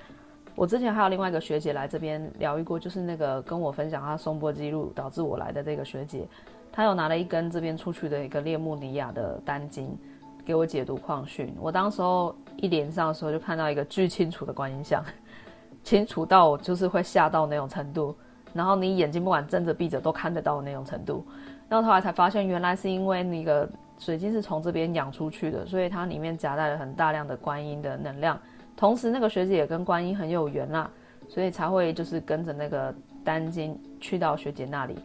[0.54, 6.28] 我之前还有另外一个学姐来这边疗愈过，就是那个跟我分享她松波记录导致我来的这个学姐，
[6.70, 9.96] 她有拿了一根这边出去的一个列穆尼亚的丹经
[10.44, 11.54] 给我解读矿训。
[11.58, 15.02] 我当时候一连上的时候就看到一个巨清楚的观音像，
[15.82, 18.14] 清楚到我就是会吓到那种程度，
[18.52, 21.24] 然后你眼睛不管睁着闭着都看得到的那种程度。
[21.68, 23.66] 然后后来才发现，原来是因为那个
[23.98, 28.38] 水晶是从这边养出去的，所以它里面夹带了很大量的观音的能量。
[28.82, 30.90] 同时，那个学姐也跟观音很有缘啦，
[31.28, 34.96] 所以才会就是跟着那个丹经去到学姐那里。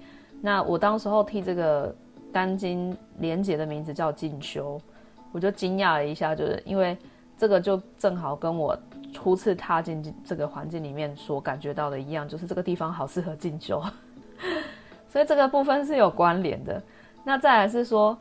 [0.42, 1.96] 那我当时候替这个
[2.34, 4.82] 丹经连姐的名字叫进修，
[5.32, 6.98] 我就惊讶了一下，就是因为
[7.38, 8.76] 这个就正好跟我
[9.14, 13.80] 初次踏进这个环境里面所感觉到的一样，就是这个地方好适合进修，
[15.08, 16.82] 所以这个部分是有关联的。
[17.24, 18.18] 那再来是说。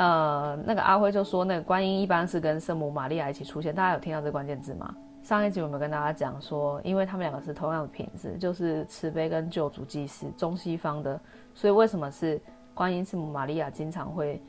[0.00, 3.74] 呃，那个阿辉就说，那个观音一般是跟圣母玛利亚一起出现。
[3.74, 4.94] 大家有听到这个关键字吗？
[5.22, 11.20] 上一集我们跟大家讲说，因为他们两个是同样的品质，就是慈悲跟救主祭司，中西方的，
[11.54, 12.40] 所以为什么是
[12.72, 14.40] 观音圣母玛利亚经常会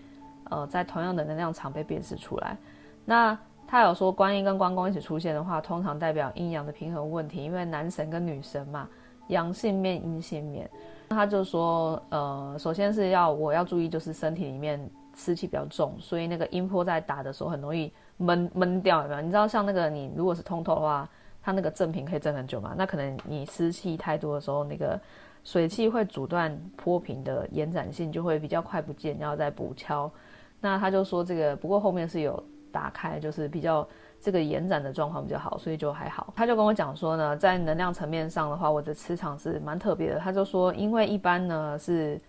[0.45, 2.56] 呃在同样的能量场被辨识出来？
[3.04, 3.38] 那
[3.68, 8.88] 他有说，观音跟关公一起出现的话，通常代表阴阳的平衡问题，因为男神跟女神嘛，
[9.28, 10.70] 阳性面、阴性面。
[11.10, 14.80] 他就说，呃，首先是要我要注意，就是身体里面。
[15.22, 19.22] 湿气比较重，所以那个音波在打的时候很容易闷闷掉，有没有？
[19.22, 21.08] 你知道像那个你如果是通透的话，
[21.44, 22.74] 它那个振频可以振很久嘛？
[22.76, 25.00] 那可能你湿气太多的时候，那个
[25.44, 30.12] 水气会阻断波频的延展性，就会比较快不见，然后再补敲。
[30.60, 33.88] 那他就说这个，不过后面是有打开，就是比较
[34.20, 36.34] 这个延展的状况比较好，所以就还好。
[36.36, 40.20] 他就跟我讲说呢，在能量层面上的话，我的磁场是蛮特别的。
[40.20, 42.20] 他就说，因为一般呢是。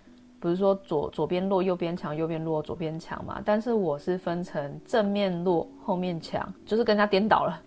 [0.43, 3.41] 不是说左左边弱右边强，右边弱左边强嘛？
[3.45, 7.63] 但是我是分成正面弱后面强，就是跟他颠倒了。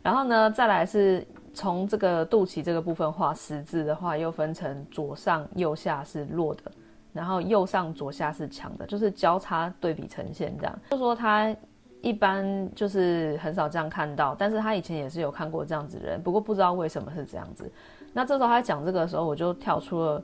[0.00, 6.62] 然后呢，再来是从这个肚脐这个部分画十字的话，又分成左上右下是弱的，
[7.12, 10.78] 然后右上左下是强的，就是交叉对比呈现这样。
[10.92, 11.52] 就说他
[12.00, 17.68] 一般就是很少这样看到，但是他以前也是有看过这样子的人，不过不知道为什么是这样子。
[18.12, 20.22] 那这时候他讲这个的时候，我就跳出了。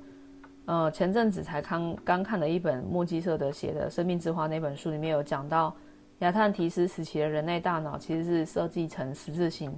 [0.66, 5.72] 呃，前阵子才刚刚看了一本墨基瑟德写的《生命之花》那本书，里面有讲到
[6.18, 9.72] 亚特兰提斯时期的人类大脑其实是设计成十字形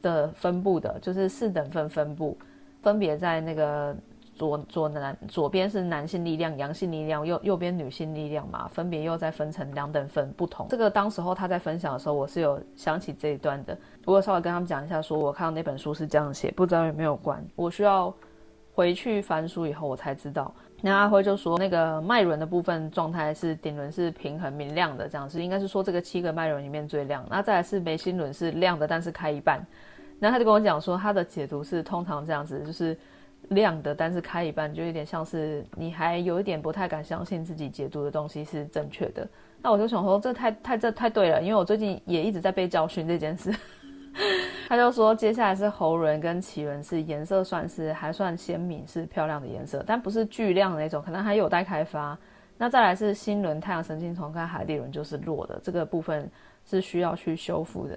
[0.00, 2.34] 的分布的，就是四等份分布，
[2.80, 3.94] 分别在那个
[4.34, 10.66] 左左男左边是男性力量、阳性力量，右右边女性力量嘛，分别又再分成两等份不同。
[10.70, 18.14] 这个当时候他在分享的时候，我是有想起这一段的，不过稍微跟他们讲一下，说我看到那本书是这样写，不知道有没有关，我需要。
[18.74, 20.52] 回去翻书以后，我才知道。
[20.80, 27.24] 那阿辉就说，那个脉轮的部分状态是顶轮是平衡明亮的，这样是应该是说这个七个脉轮里面最亮。
[27.30, 29.64] 那再来是眉心轮是亮的，但是开一半。
[30.18, 32.98] 那他就跟我讲说，他的解读是通常这样子，就是
[33.50, 39.28] 亮的，但是开一半，就有点像是你还有一点不太敢相信自己解读的东西是正确的。
[39.60, 43.54] 那我就想说，这太太这太对了，因为我最近也一直在被教训这件事。
[44.68, 52.18] 他就说，接下来是喉轮跟脐轮，是颜色算是还算鲜明，是漂亮的颜色，但不是巨亮的那种，可能还有待开发。
[52.56, 56.30] 那再来是心轮、太阳神经丛跟海底轮，就是弱的，这个部分
[56.64, 57.94] 是需要去修复的。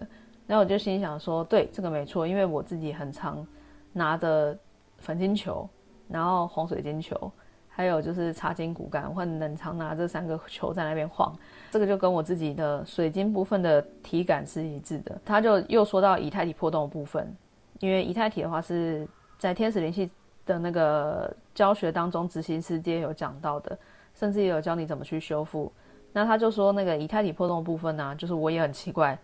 [0.48, 3.46] 然后我就心想说，对，这个没错，因为我自己很常
[3.94, 4.58] 拿的
[4.98, 5.70] 粉晶球，
[6.08, 7.32] 然后红水晶球。
[7.78, 11.38] 还有就是插金骨干，或者冷常拿这三个球在那边晃，
[11.76, 15.20] 这个就跟我自己的水晶部分的体感是一致的。
[15.26, 17.36] 他就又说到以太体破洞的部分，
[17.82, 19.06] 因为以太体的话是
[19.38, 20.10] 在天使灵气
[20.46, 23.78] 的那个教学当中，执行师阶有讲到的，
[24.14, 25.70] 甚至也有教你怎么去修复。
[26.14, 29.20] 那他就说那个以太体破洞的部分呢、就是我也很奇怪，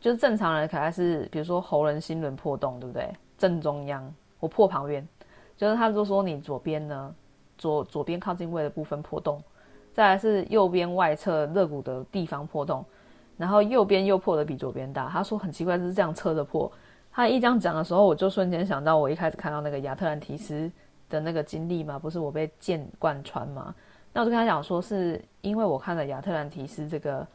[0.00, 3.12] 就是正常人可能是比如说喉轮、心轮破洞，对不对？
[3.36, 5.04] 正中央我破旁边，
[5.56, 7.12] 就是他就说你左边呢。
[7.58, 9.42] 左左边靠近胃的部分破洞，
[9.96, 12.84] 再来是右边外侧肋骨的地方破洞，
[13.38, 15.08] 然后右边又破的比左边大。
[15.08, 16.70] 他说很奇怪，就是这样车的破。
[17.10, 20.70] 他一这样讲的时候，我就瞬间想到我一开始看到那个亚特兰提斯
[21.08, 23.74] 的那个经历嘛，不是我被剑贯穿吗？
[24.12, 27.26] 那我就跟他讲说，是因为我看了亚特兰提斯这个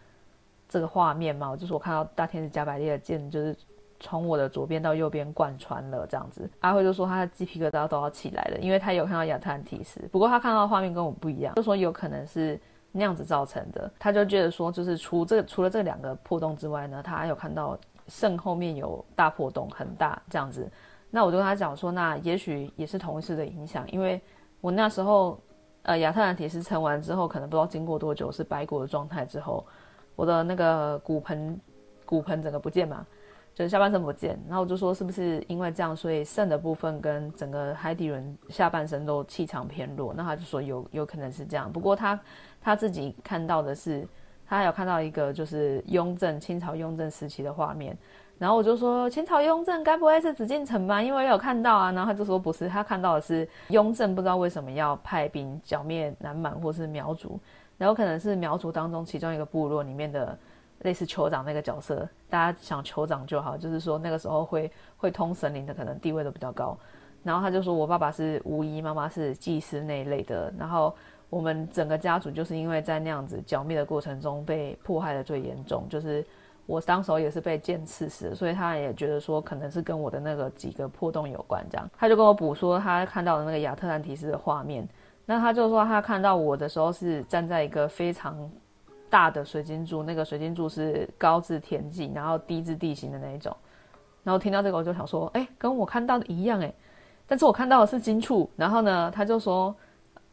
[0.70, 3.58] 这个画面嘛，就是我看到大天使加百列的剑就是。
[4.02, 12.60] 从我的左边到右边贯穿了，这样子，阿辉就说他的鸡皮疙瘩都要起来了，因为他有看到亚特兰提斯，不过他看到的画面跟我不一样，就说有可能是
[12.92, 13.90] 那样子造成的。
[14.00, 17.78] 他就觉得说，就是除这除了这两个破洞之外呢，他还有看到
[18.08, 20.70] 肾后面有大破洞，很大这样子。
[21.10, 24.20] 那我就跟他讲说，那也许也是同一次的影响，因为
[24.62, 25.40] 我那时候
[25.84, 29.64] 呃亚特兰提斯撑完之后，可能不知道经过多久是白骨的状态之后，
[30.16, 31.60] 我的那个骨盆
[32.06, 33.06] 骨盆整个不见嘛。
[33.54, 40.14] 就是下半身不见，然后我就说是不是因为这样，所以肾的部分跟整个海底轮下半身都气场偏弱？
[40.16, 41.70] 那他就说有有可能是这样。
[41.70, 42.18] 不过他
[42.62, 44.08] 他自己看到的是，
[44.48, 47.96] 他有看到一个就是雍正清朝雍正时期的画面。
[48.40, 51.02] 然后我就说清朝雍正该不会是紫禁城吧？
[51.02, 51.92] 因为有看到啊。
[51.92, 57.38] 然后他就说不是，他看到的是雍正不知道为什么要派兵剿灭南蛮或是苗族，
[57.78, 60.36] 然后可能是苗族当中其中一个部落里面的。
[60.82, 66.78] 类似酋长那个角色，大家想酋长就好，就是说那个时候会会通神灵的，可能地位都比较高。
[67.24, 70.52] 然后他就说我爸爸是巫医，妈妈是祭司那一类的。
[70.58, 70.96] 然后
[71.30, 76.26] 我们整个家族就是因为在那样子剿灭的过程中被迫害的最严重，就是
[76.66, 81.64] 我当时候也是被剑刺死，所以他也觉得说可能是跟我的那个几个破洞有关。
[81.70, 84.88] 这样他就跟我补说他看到的那个亚特兰提斯的画面，
[85.28, 88.50] 那他就说他看到我的时候是站在一个非常。
[89.12, 93.56] 大的水晶柱，那个水晶柱是高至天际，然后低至地形的那一种。
[94.24, 96.74] 然后听到这个，我就想说，哎，跟我看到的一样，哎，
[97.28, 98.50] 但是我看到的是金柱。
[98.56, 99.76] 然后呢，他就说，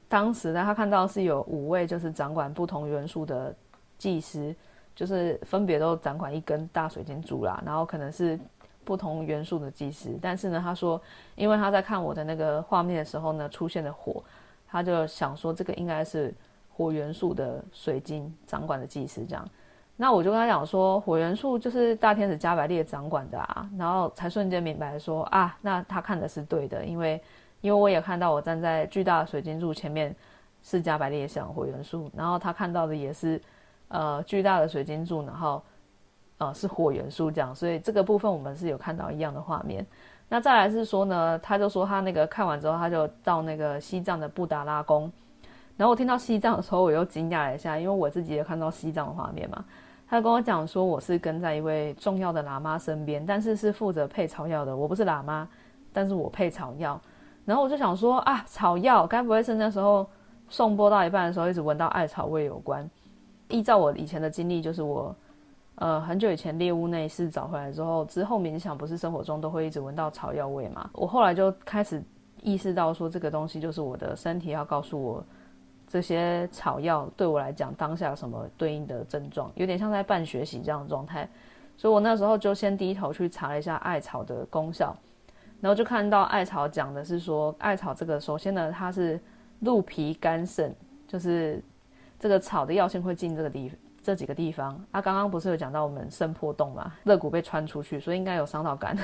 [0.09, 3.53] 当时呢，他看到是有五位，就是掌管不同元素的
[3.99, 4.55] 祭司，
[4.95, 7.61] 就是分别都掌管一根大水晶柱啦。
[7.67, 8.39] 然后可能是
[8.85, 11.03] 不同元素的祭司，但是呢，他说，
[11.35, 14.23] 因为他在看我的那个画面的时候呢，出现了火，
[14.69, 16.33] 他就想说，这个应该是。
[16.79, 19.45] 火元素的水晶掌管的祭司这样，
[19.97, 27.21] 那我就跟他讲说，火元素就是大天使加百列掌管的啊，然后才瞬间明白说啊，那他看的是对的，因为
[27.63, 30.15] 因为我也看到我站在巨大的水晶柱前面
[30.63, 33.43] 是加百列像火元素，然后他看到的也是
[33.89, 35.61] 呃巨大的水晶柱，然后
[36.39, 39.85] 呃是火元素这样，所以这个部分我们是有看到一样的画面。
[40.29, 45.11] 那再来是说呢，他就说他那个看完之后，他就到那个西藏的布达拉宫。
[45.79, 49.65] 然后我听到西藏的时候，我又惊讶了一下，因为我自己也看到西藏的画面嘛。
[50.11, 54.77] 他跟我讲说，我是跟在一位重要的喇嘛身边，但是是负责配草药的。
[54.77, 55.49] 我不是喇嘛，
[55.93, 57.01] 但是我配草药。
[57.45, 60.05] 然后我就想说啊，草药该不会是那时候
[60.49, 62.91] 颂钵到一半的时候，一直闻到艾草味有关？
[63.49, 65.15] 依照我以前的经历，就是我
[65.77, 70.91] 呃很久以前猎物那一次找回来之后，之后冥想不是生活中都会一直闻到草药味嘛？
[70.93, 72.03] 我后来就开始
[72.43, 75.25] 意识到说，这个东西就是我的身体要告诉我。
[75.89, 81.27] 这些草药对我来讲，当下什么对应的症状，有点像在半学习这样的状态，
[81.79, 84.95] 所以我那时候就先低头去查了一下艾草的功效，
[85.63, 89.19] 然后就看到艾草讲的是说，艾草这个首先呢，它是
[89.61, 90.75] 入脾肝肾，
[91.07, 91.63] 就是
[92.19, 93.73] 这个草的药性会进这个地
[94.03, 94.79] 这几个地方。
[94.91, 98.95] 啊，刚刚不是有讲到我们肾破洞嘛，肋骨被穿出去，所以应该有伤到肝，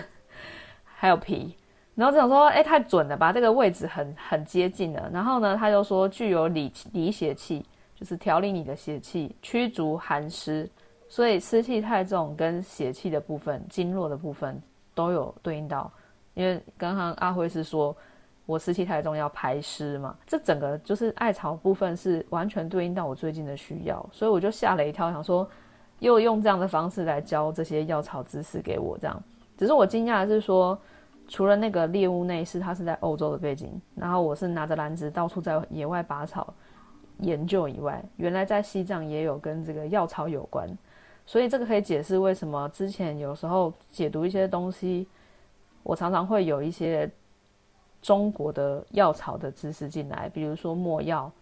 [0.85, 1.57] 还有脾。
[1.95, 5.09] 然后就想说，哎，太准了吧，这个位置很很接近了。
[5.13, 7.65] 然后呢，他就说具有理理血气，
[7.95, 10.69] 就是调理你的血气，驱逐寒湿。
[11.09, 14.61] 所以湿气太重跟血气的部分、经络的部分
[14.93, 15.89] 都有对应到。
[16.35, 17.97] 因为刚刚阿辉是说
[18.45, 25.49] 我湿气太重要排湿嘛，这整个就是艾草部分是完全对应到我最近的需要，所以我就吓了一跳，想说
[26.01, 29.23] 又用这样的方式来教这些药草知识给我，这样。
[29.57, 30.77] 只是我惊讶的是说。
[31.27, 36.53] 除了那个猎巫内视，它是在欧洲的背景，然后我是拿着篮子到处在野外拔草
[37.19, 40.69] 研究以外，原来在西藏也有跟这个药草有关，
[41.25, 45.07] 所以这个可以解释为什么之前有时候解读一些东西，
[45.83, 47.11] 我常常会有一些
[48.03, 51.33] 中国的药草的知识进来，比如说没药，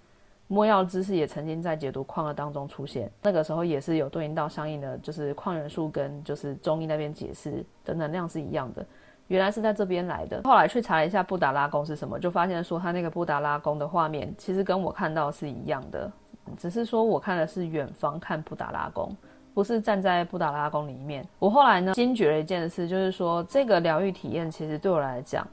[0.46, 8.86] 没药知识也曾经在解读矿的当中出现，那个时候也是有对应到相应的，就是矿元素跟就是中医那边解释的能量是一样的。
[9.32, 10.42] 原来是在这边来的。
[10.44, 16.12] 后来去查了一下布达拉宫是什么，就发现说他那个布达拉宫的画面其实跟我看到是一样的，
[16.58, 19.16] 只是说我看的是远方看布达拉宫，
[19.54, 21.26] 不是站在布达拉宫里面。
[21.38, 25.48] 我后来呢惊觉了一件事，就是说这个疗愈体验其实对我来讲，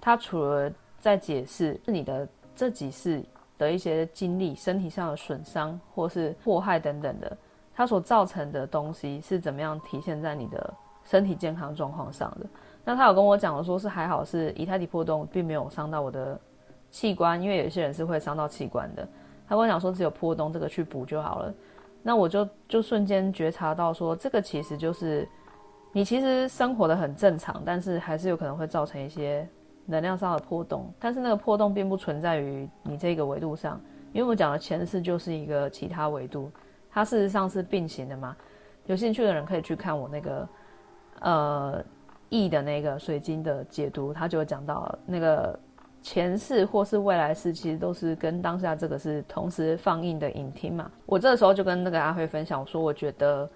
[0.00, 0.70] 它除了
[1.00, 3.20] 在解释你的这几世
[3.58, 7.36] 的一些经历、身体上的损伤或是祸害等等的，
[7.74, 10.72] 它所造成的东西是怎么样体现在你的
[11.04, 12.46] 身体健康状况上的？
[12.84, 16.38] 那他有跟我讲的说是还好，是以太体破洞并没有伤到我的
[16.90, 19.08] 器官，因为有些人是会伤到器官的。
[19.48, 21.54] 他跟我讲说只有破洞这个去补就好了。
[22.02, 25.26] 那我就就瞬间觉察到说，这个其实就是
[25.92, 29.48] 你其实生活的很正常，但是还是有可能会造成一些
[29.86, 30.92] 能量上的破洞。
[30.98, 33.80] 但是那个破洞并不存在于你这个维度上，
[34.12, 36.50] 因为我们讲的前世就是一个其他维度，
[36.90, 38.36] 它事实上是并行的嘛。
[38.84, 40.48] 有兴趣的人可以去看我那个
[41.20, 41.84] 呃
[42.34, 45.58] 意的那个水晶的解读，他就会讲到那个。
[46.06, 50.90] 前世或是未来世，其实都是跟当下这个是同时放映的影厅嘛。
[51.06, 53.48] 我这个时候就跟那个阿辉分享，我说我觉得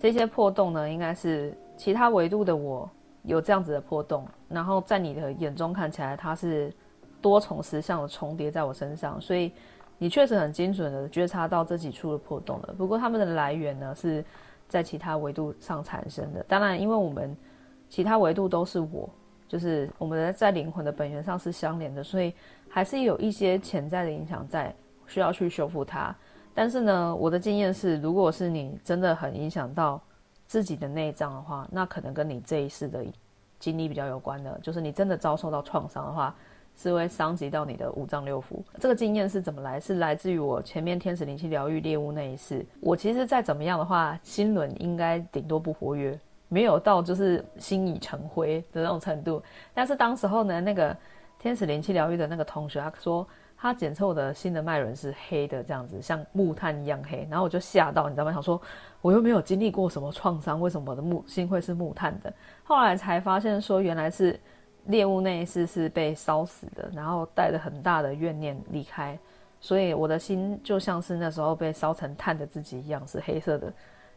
[0.00, 2.90] 这些破洞呢，应该是其他维度的我
[3.22, 6.74] 有这样子的破洞，然后在你的眼中看起来，它是
[7.20, 9.52] 多重实相的重叠在我身上，所以
[9.96, 12.74] 你确实很精准的觉察到这几处的破洞了。
[12.76, 14.24] 不过它们的来源呢，是
[14.66, 16.44] 在其他维度上产生的。
[16.48, 17.36] 当然，因为我们
[17.92, 19.06] 其他维度都是我。
[19.46, 22.32] 就是我们在灵魂的本源上是相连的，所以
[22.70, 24.74] 还是有一些潜在的影响在，
[25.06, 26.16] 需要去修复它。
[26.54, 30.00] 但是呢，我的经验是，如果是你真的很影响到
[30.46, 33.04] 自己的内脏的话，那可能跟你这一世的
[33.58, 34.58] 经历比较有关的。
[34.62, 36.34] 就是你真的遭受到创伤的话，
[36.74, 38.62] 是会伤及到你的五脏六腑。
[38.80, 39.78] 这个经验是怎么来？
[39.78, 42.64] 是来自于我前面天使灵气疗愈猎物那一世。
[42.80, 46.18] 我其实再怎么样的话，心轮应该顶多不活跃。
[46.52, 49.42] 没有到就是心已成灰的那种程度，
[49.72, 50.94] 但是当时候呢，那个
[51.38, 53.26] 天使灵气疗愈的那个同学，他说
[53.56, 58.32] 他检测我的心的脉轮是黑的，这样子像木炭一样黑，然后我就吓到，你知道吗？
[58.34, 58.60] 想说
[59.00, 62.30] 我又没有经历过什么创伤，为什么我的木心会是木炭的？
[62.64, 64.38] 后来才发现说，原来是
[64.88, 69.18] 猎物那一次是被烧死的，然后带着很大的怨念离开，
[69.58, 73.72] 所以我的心就像是那时候被烧成炭的自己一样，是黑色的。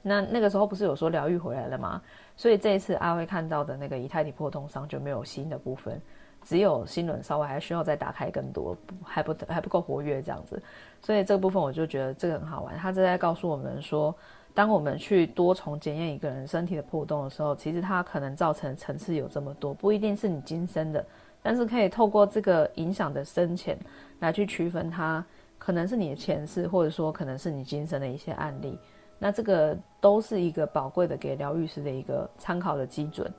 [0.07, 1.99] 那那个时候不是有说疗愈回来了吗？
[2.37, 5.99] 所以这一次阿辉看到的那个以太体破洞上就没有新的部分，
[6.43, 10.61] 只有心轮稍微还需要再打开更多，还不还不够活跃这样子。
[11.01, 12.77] 所以这个部分我就觉得这个很好玩。
[12.77, 14.13] 他正在告诉我们说，
[14.53, 21.03] 当我们去多重检验一个人身体的破洞的时候，其实它可能造成层次有这么多，不一定是你今生的，
[21.41, 23.75] 但是可以透过这个影响的深浅
[24.19, 25.25] 来去区分它，
[25.57, 28.77] 可能是你的前世，或者说可能是你今生的一些案例。
[29.17, 33.31] 那这个都是一个宝贵的给疗愈师的一个参考的基准。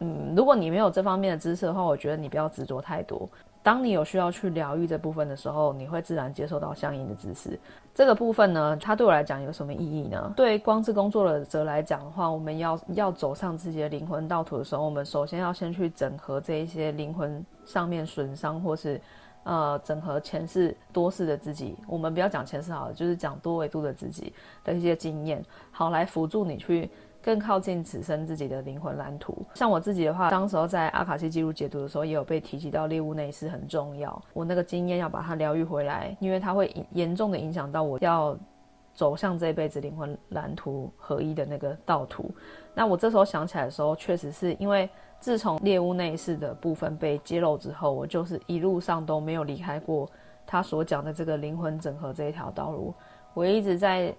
[0.00, 3.28] 嗯，如果你没有这方面的知识的话，我觉得你不要执着太多。
[3.62, 7.58] 当你有需要去疗愈这部分的时候，你会自然接受到相应的知识。
[7.94, 10.32] 这个部分呢，它对我来讲有什么意义呢？
[10.34, 19.00] 对光之工作者来讲的话，我们要要走上自己的灵魂道途的时候，我们首先要先去整合这一些灵魂上面损伤或是。
[19.42, 24.32] 呃，整合前世多世的自己，我们不要讲前世好了，就是讲多维度的自己
[24.62, 26.90] 的一些经验，好来辅助你去
[27.22, 29.34] 更靠近此生自己的灵魂蓝图。
[29.54, 38.36] 像我自己的话，当时候在阿卡西记录解读的时候，也有被提及到猎物那一世很重要，我那个经验要把它疗愈回来，因为它会严重的影响到我要
[38.92, 42.30] 走向这辈子灵魂蓝图合一的那个道途。
[42.74, 44.88] 那我这时候想起来的时候，确实是因为。
[45.20, 50.08] 自从猎物那一世的部分被揭露之后，我就是一路上都没有离开过
[50.46, 52.94] 他所讲的这个灵魂整合这一条道路。
[53.34, 54.14] 我一直在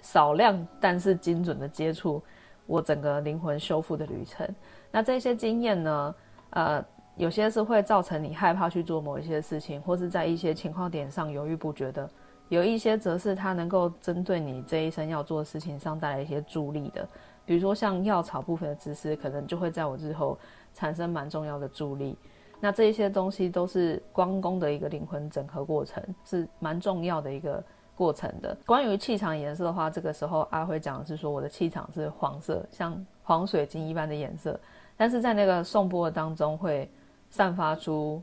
[0.00, 2.22] 少量但是精准的接触
[2.66, 4.48] 我整个灵魂修复的旅程。
[4.90, 6.14] 那这些经验呢，
[6.50, 6.84] 呃，
[7.16, 12.08] 有些是会造成你害怕去做某一些事情，或是在一些情况点上犹豫不决的；
[12.48, 17.06] 有一些则是它能够针对你这一生要做的事情上带来一些助力的。
[17.46, 20.38] 比如说像药草部分的知识，可能就会在我日后
[20.74, 22.18] 产生蛮重要的助力。
[22.60, 27.62] 那这一些东西都是光宫的一个灵魂整合过程，是蛮重要的一个
[27.94, 28.56] 过程的。
[28.66, 34.58] 关于气场颜色的话，这个时候阿辉讲的是说我的气场是黄色，像黄水晶一般的颜色，
[34.96, 36.90] 但是在那个颂钵当中会
[37.28, 38.22] 散发出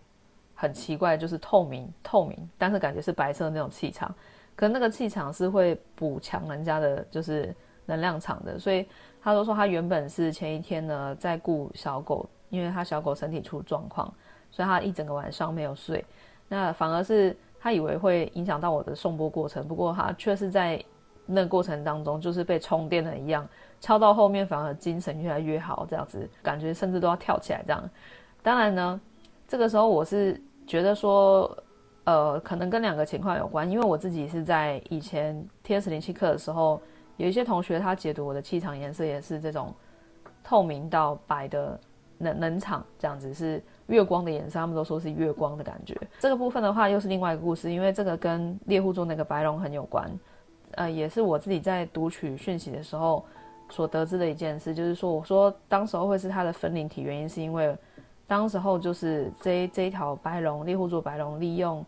[0.55, 4.13] 很奇怪，就是透明透明，但是感觉是白色的那种气场。
[4.55, 7.55] 可那个气场是会补强人家的，就是
[7.85, 8.85] 能量场的，所以。
[9.25, 14.13] 他都说他原本是前一天呢在顾小狗，因为他小狗身体出状况，
[14.51, 16.03] 所以他一整个晚上没有睡。
[16.49, 20.83] 那反而是他以为会影响到我的颂钵过程，不过他却是在
[21.25, 23.47] 那个过程当中就是被充电了一样，
[23.79, 27.89] 敲到后面反而精神越来越好，这样子感觉甚至都要跳起来这样。
[28.41, 29.01] 当然呢，
[29.47, 31.49] 这个时候我是觉得说，
[32.03, 36.81] 呃，可能跟两个情况有关，因为我自己是在以前天使灵气课的时候。
[37.17, 39.73] 有一些同学他解读我的气场颜色也是这种
[40.43, 41.79] 透明到白的
[42.19, 45.95] 冷冷场这样子是月光的颜色，他们都说是月光的感觉。
[46.19, 50.09] 这个部分的话又是另外一个故事，因为这个跟猎户座那个白龙很有关，
[50.71, 53.25] 呃，也是我自己在读取讯息的时候
[53.69, 57.75] 所得知的一件事，就是说我说当时候会是它的分灵体，原因是因为
[58.25, 61.85] 当时候就是这这一条白龙猎户座白龙利用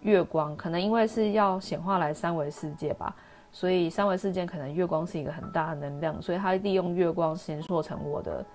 [0.00, 3.14] 月光，可能因为是要显化来三维世界吧。
[3.50, 8.46] 所以三维世界可能月光是一个很大的能量，所以他利用月光形塑成我的，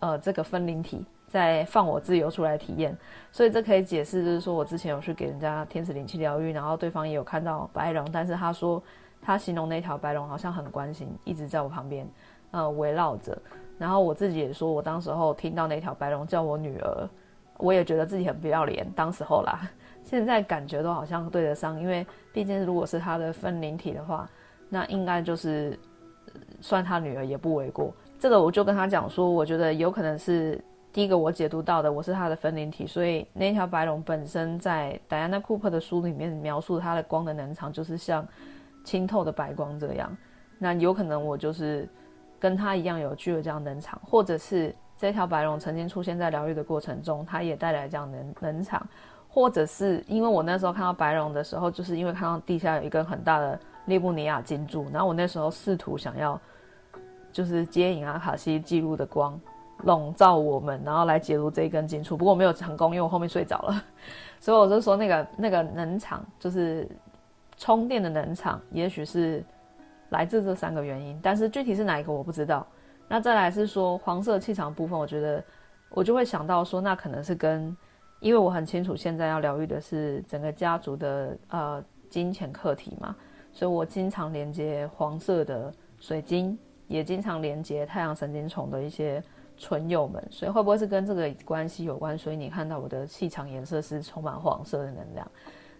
[0.00, 2.96] 呃，这个分灵体，再放我自由出来体验。
[3.30, 8.82] 所以这可以解释，就是说我之前有去给人家天使灵气疗愈，然后对方也有看到白龙，但是他说
[9.20, 12.08] 他形容那条白龙好像很关心，一直在我旁边，
[12.50, 13.36] 呃，围绕着。
[13.78, 17.08] 然后我自己也说，我当时候听到那条白龙叫我女儿，
[17.58, 19.60] 我也觉得自己很不要脸，当时候啦。
[20.10, 24.28] 现在感觉都好像对得上，因为毕竟如果是他的分灵体的话，
[24.68, 25.78] 那应该就是
[26.60, 27.94] 算他女儿也不为过。
[28.18, 30.60] 这个我就跟他讲说，我觉得有可能是
[30.92, 38.26] 第一个我解读到的，我是他的分灵体，所以那条白龙本身在戴安娜·库珀的书里面描述它的光的能场就是像
[38.82, 40.16] 清透的白光这样。
[40.58, 41.88] 那有可能我就是
[42.40, 48.84] 跟他一样有具有这样能场，或者是这条白龙曾经出现在疗愈的过程中，它也带来这样能能场。
[49.32, 56.38] 或者是因为我那时候看到白龙的时候，就是因为看到地下有一根很大的列布尼亚金柱，然后我那时候试图想要
[57.30, 59.40] 就是接引阿卡西记录的光
[59.84, 63.84] 笼罩我们，然后来解读这一根金柱，不过我没有成功，因为我后面睡着了。
[64.40, 66.88] 所以我就说那个那个能场就是
[67.56, 69.44] 充电的能场，也许是
[70.08, 72.66] 来自这三个原因，但是具体是哪一个我不知道。
[73.06, 75.44] 那再来是说黄色气场部分，我觉得
[75.90, 77.76] 我就会想到说，那可能是跟。
[78.20, 83.16] 因为我很清楚，现在要疗愈的是整个家族的呃金钱课题嘛，
[83.50, 86.56] 所以我经常连接黄色的水晶，
[86.86, 89.22] 也经常连接太阳神经虫的一些
[89.56, 92.16] 存有们，所以会不会是跟这个关系有关？
[92.16, 95.26] 所以你看到我的气场颜色是充满黄色的能量，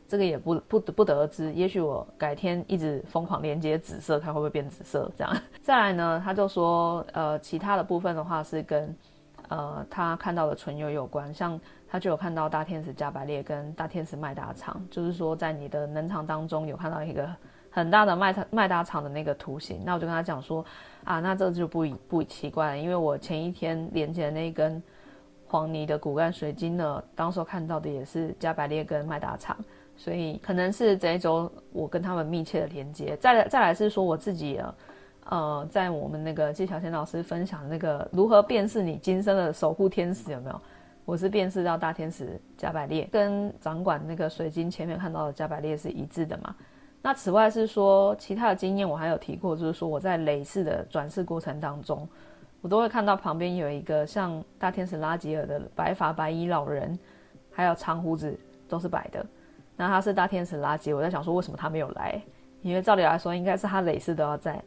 [0.09, 1.53] 这个也不不不得而知。
[1.53, 5.37] 也许我改天一直疯狂连接紫色，看会不会变紫色这样。
[5.61, 8.97] 再来呢，他就说呃其他的部分的话是跟
[9.49, 11.61] 呃他看到的唇釉有关，像。
[11.91, 17.29] 他就有看到大天使加百列跟大天使麦达场，就是说在你的能场当中有看到一个
[17.69, 19.83] 很大的麦达麦达场的那个图形。
[19.85, 20.65] 那我就跟他讲说，
[21.03, 24.81] 啊，那这就不不奇怪了，因为我前一天连接的那一根
[25.49, 29.57] 黄泥的骨干水晶呢，当时候看到的也是加百列跟麦达场，
[29.97, 33.17] 所以可能是这一周我跟他们密切的连接。
[33.17, 34.63] 再来再来是说我自己
[35.25, 40.61] 呃，在我们那个纪晓贤老师分享那个如何辨识你今生的守护天使有没有？
[41.05, 46.55] 我是辨识到大天使加百列跟掌管那个水晶前面看到的加百列是一致的嘛？
[47.03, 52.07] 那此外是说其他的经验，我还有提过，就是说我在累世的转世过程当中，
[52.61, 56.97] 我都会看到旁边有一个像大天使拉吉尔的白发白衣老人，
[57.51, 58.39] 还有长胡子
[58.69, 59.25] 都是白的。
[59.77, 62.21] 那他是大天使拉吉，我在想说为什么他没有来？
[62.61, 64.63] 因为照理来说应该是他累世都要在。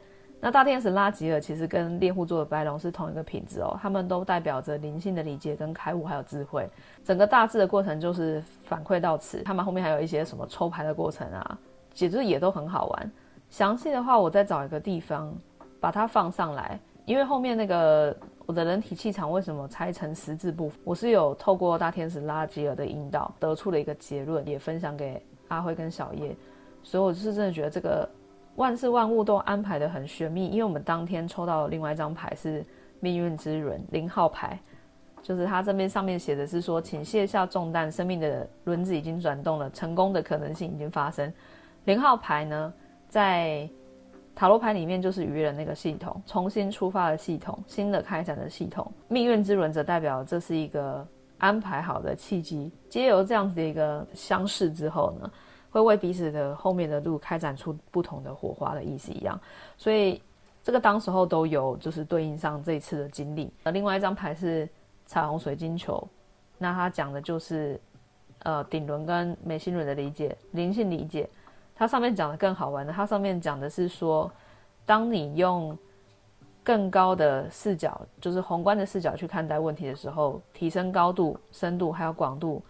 [0.46, 6.70] 那大天使拉吉尔其实跟猎户座的白龙是同一个品质哦，他们都代表着灵性的理解跟开悟还有智慧。
[7.02, 11.58] 整个大致的过程就是反馈到此，他们后面还有一些什么抽牌的过程啊，
[11.94, 13.12] 其实也都很好玩。
[13.50, 15.34] 详细的话，我再找一个地方
[15.80, 18.14] 把它放上来，因为后面那个
[18.46, 26.36] 我的人体气场为什么拆成十字部分，我是有透过大天使拉吉尔的引导得出了一个结论，也分享给阿辉跟小叶，
[26.84, 28.10] 所以我就是真的觉得这个。
[28.56, 32.64] 万事万物都安排得很玄秘，因为我们当天抽到另外一张牌是
[33.00, 34.60] 命运之轮零号牌，
[35.22, 41.32] 就是它这边上面写的是说，请卸下重担，生命的轮子已经转动了，成功的可能性已经发生。
[41.86, 42.74] 零号牌呢，
[43.10, 43.68] 在
[44.36, 48.92] 塔罗牌里面就是愚人那个系统，重新出发的系统，新的开展的系统。
[49.08, 51.06] 命运之轮则代表这是一个
[51.38, 55.30] 安排好的契机，皆由这样子的一个相识之后呢，
[55.74, 59.38] 会为彼此的后面的路开展出不同的火花的意思一样，
[59.76, 60.22] 所以
[60.62, 63.52] 这个当时候都有就是对应上这一次的经历。
[63.64, 64.70] 而另外一张牌是
[65.08, 66.08] 彩虹水晶球，
[66.60, 67.82] 那它讲的就是
[68.44, 71.28] 呃顶轮跟眉心轮的理解、灵性理解。
[71.74, 74.32] 它上面讲的更好玩的，它上面讲的是说，
[74.86, 75.76] 当你用
[76.64, 82.62] 更高的视角，就是宏观的视角去看待问题的时候，提升高度、深度还有广度。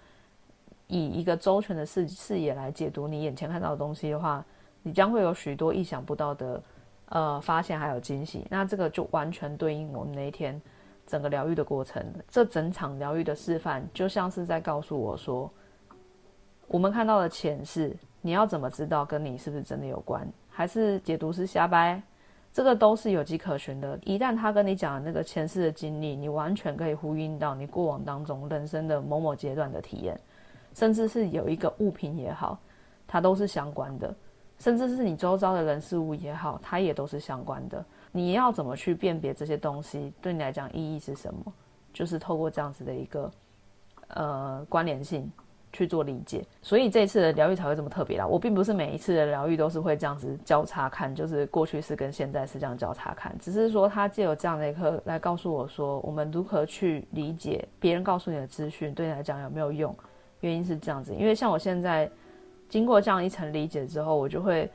[0.88, 4.44] 以一个周全的视视野来解读你眼前看到的东西的话，
[4.82, 6.64] 你将会有许多意想不到的
[7.10, 8.46] 呃发现还有惊喜。
[8.50, 10.62] 那这个就完全对应我们那一天
[11.08, 12.06] 整个疗愈的过程。
[12.30, 15.50] 这整场疗愈的示范就像是在告诉我说，
[16.68, 20.28] 我们看到的前世，你要怎么知道跟你是不是真的有关？
[20.50, 22.02] 还是解读是瞎掰？
[22.52, 23.98] 这个都是有迹可循的。
[24.04, 30.16] 一旦他跟你讲那个前世的经历，你完全可以呼应到你过往当中人生的某某阶段的体验，
[30.74, 32.60] 甚至是有一个物品也好，
[33.08, 34.14] 它都是相关的，
[34.60, 37.84] 甚至是你周遭的人事物也好，它也都是相关的。
[38.12, 41.54] 你要怎么去辨别这些东西对你来讲意义是什么？
[41.94, 43.32] 就是透过这样子的一个
[44.08, 45.32] 呃关联性。
[45.76, 48.28] 去做理解，所以这次的疗愈才会这么特别啦。
[48.28, 59.92] 我并不是每一次的疗愈都是会这样子交叉看，就是过去式跟现在是这样交叉看，只是说他借由这样的一课来告诉我说，我们如何去理解别人告诉你的资讯对你来讲有没有用？
[60.44, 62.10] 原因是这样子，因为像我现在
[62.70, 64.70] 经过这样一层理解之后，我就会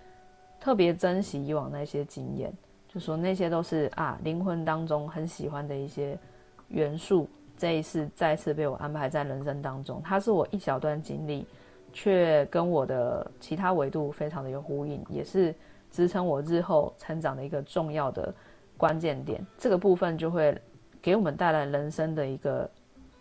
[0.59, 2.53] 特别珍惜以往那些经验，
[2.89, 6.19] 就说那些都是啊灵魂当中很喜欢的一些
[6.69, 7.29] 元素。
[7.57, 11.45] 这一次再次被我安排在人生当中，它是我一小段经历，
[11.93, 15.53] 却跟我的其他维度非常的有呼应，也是
[15.91, 18.33] 支撑我日后成长的一个重要的
[18.77, 19.45] 关键点。
[19.59, 20.57] 这个部分就会
[21.03, 22.71] 给我们带来人生的一个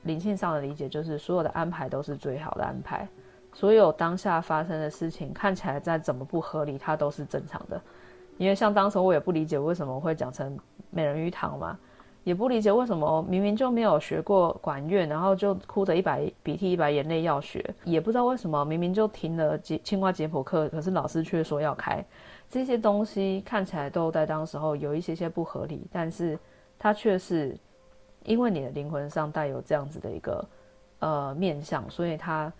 [0.03, 3.07] 灵性上的理解，就是所有的安排都是最好的安排，
[3.53, 7.81] 所有当下发生的事情看起来再怎么不合理，它都是正常的。
[8.37, 10.57] 因为像当时我也不理解为什么会讲成
[10.89, 11.77] 美人鱼糖嘛。
[12.23, 22.03] 也不理解为什么明明就没有学过管乐，然后就哭着一把鼻涕一把眼泪要学，也不知道为什么明明就停了解青蛙解剖课，可是老师却说要开。
[22.49, 26.37] 这些东西看起来都在当时候有一些些不合理，但是
[26.77, 27.57] 它却是
[28.27, 30.45] 因为你的灵魂上带有这样子的一个
[30.99, 32.51] 呃面相，所以它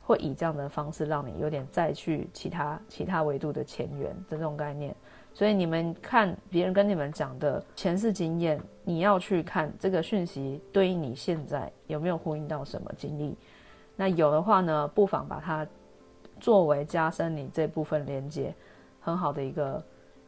[0.00, 4.96] 会以这样的方式让你有点再去其他其他维度的前缘这种概念。
[5.32, 13.36] 所以你们看别人跟你们讲的前世经验，你要去看这个讯息对应你现在有没有呼应到什么经历。
[13.94, 15.66] 那有的话呢，不妨把它
[16.40, 18.52] 作为加深你这部分连接
[19.00, 19.82] 很好的一个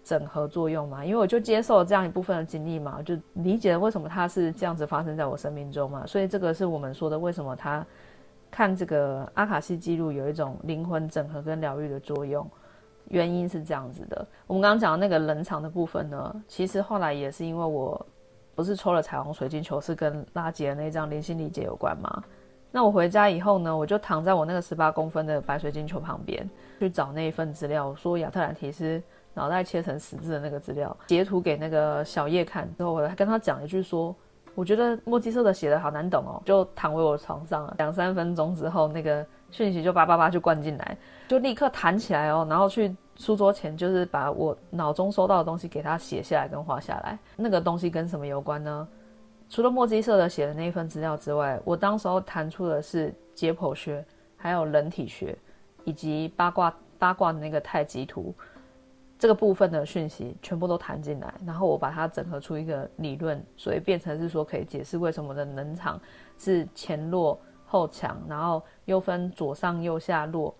[0.05, 1.05] 整合作用嘛。
[1.05, 6.07] 因为我就接受了这样一部分的经历嘛，就理解了为什么它是这样子发生在我生命中嘛。
[6.07, 7.84] 所以这个是我们说的为什么他
[8.50, 12.48] 看这个阿卡西记录有一种灵魂整合跟疗愈的作用。
[13.09, 18.07] 原因是这样子的，我们刚刚讲的那个冷场的部分呢，其实后来也是因为我
[18.55, 22.22] 不是抽了彩虹水晶球，是跟拉杰的那张灵性理解有关嘛？
[22.70, 26.48] 那我回家以后呢，我就躺在我那个十八公分的白水晶球旁边
[26.78, 29.03] 去找那一份资料，说亚特兰提斯
[29.35, 34.14] 脑袋切成十字的那个资料，截图给那个小叶看，之后我还跟他讲一句说，
[34.55, 39.24] 我觉得墨迹色的写的好难懂哦，就躺回我床上，两三分钟之后那个。
[39.53, 40.97] 讯息就叭叭叭就灌进来，
[41.28, 47.18] 就立刻弹起来哦，然后去书桌前，就是把我脑中收到的东西给他写下来跟画下来。
[47.37, 48.89] 那个东西跟什么有关呢？
[49.51, 54.03] 除了墨迹色的写的那一份资料之外，我当时候弹出的是解剖学，
[54.39, 55.37] 还有人体学，
[55.85, 58.35] 以及八卦八卦的那个太极图，
[59.23, 66.01] 这个部分的讯息全部都弹进来，然后我把它整合出一个理论，所以变成是说可以解释为什么的能场
[66.37, 67.39] 是前弱。
[67.66, 70.53] 后强，然后又分左上右下弱，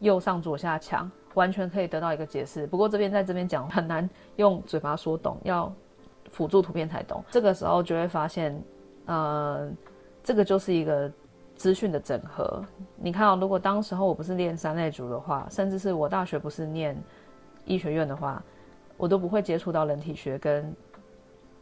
[0.00, 2.66] 右上左下强，完全可以得到一个解释。
[2.66, 4.06] 不过这边在这边讲很难
[4.36, 5.72] 用嘴巴说懂，要
[6.30, 7.24] 辅助图片才懂。
[7.30, 8.62] 这个时候就会发现，
[9.06, 9.70] 呃，
[10.22, 11.10] 这个就是一个
[11.56, 12.62] 资讯的整合。
[12.94, 16.96] 你看哦，如果当时候我不是练三类组的话，甚至是我大学不是念
[17.64, 18.42] 医学院的话，
[18.96, 20.74] 我都不会接触到人体学跟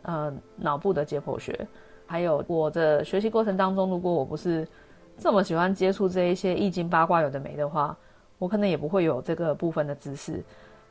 [0.02, 1.66] 呃脑部的解剖学。
[2.06, 4.66] 还有我的学习过程当中，如果我不是
[5.16, 7.96] 这么喜欢接触这一些易经八卦有的没的话，
[8.38, 10.42] 我可能也不会有这个部分的知识，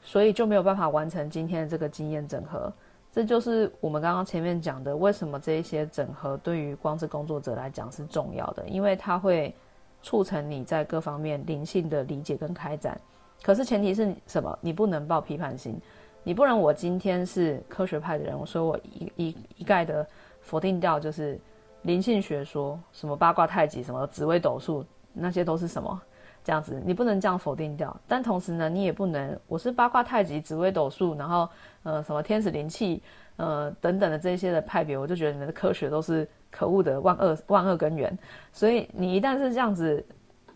[0.02, 2.72] 所以就没有办法完成今天的这个经验整合。
[3.12, 9.54] 这就是我们刚刚前面讲的，为什么这一些整合对于光之工作者来讲是重要的，因为它会
[10.02, 13.02] 促成你在各方面灵性的理解跟开展。
[13.42, 14.58] 可是前提是什么？
[14.62, 15.80] 你不能抱批判心，
[16.24, 20.08] 你不能我今天是科学派的人，我说我一一一概的
[20.42, 21.40] 否定掉就是。
[21.84, 24.84] 灵性学说什么八卦太极什么紫微斗数
[25.14, 26.02] 那些都是什么
[26.44, 27.96] 这样子，你不能这样否定掉。
[28.06, 31.48] 但同时呢，你也不能我是八卦太极紫微斗数，然后
[31.84, 33.02] 呃什么天使灵气
[33.38, 38.20] 呃等等的这些的派别，我就觉得你们的科学都是可恶的万恶万恶根源。
[38.52, 40.06] 所以你一旦是这样子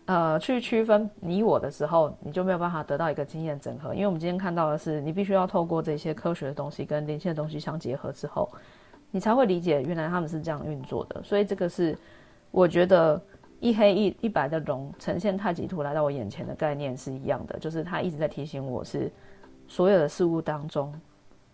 [0.06, 3.94] 呃去区分你我的时候，你就没有办法得到一个经验整合。
[3.94, 8.48] 因为我们今天看到的是，你必须要透过这些科学的东西跟灵性的东西相结合之后。
[9.10, 11.96] 你才会理解，原来他们是这样运作的，所以这个是
[12.50, 13.20] 我觉得
[13.60, 19.08] 一黑一一白的龙呈现太极图来到我眼前的概念是一样的，就是他一直在提醒我是
[19.68, 20.92] 所有的事物当中，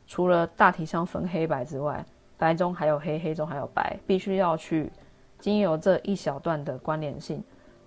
[0.07, 2.03] 除了大体上分黑白之外，
[2.39, 4.91] 白中还有黑，黑中还有白，必须要去
[5.39, 7.45] 经由这一小段的关联性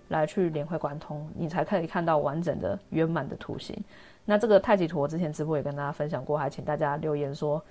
[0.08, 3.76] 来去连会贯通，你才可以看到完整的圆满的图形。
[4.24, 7.62] 那这个太极图我之前直播也跟大家分享过，还请大家留言说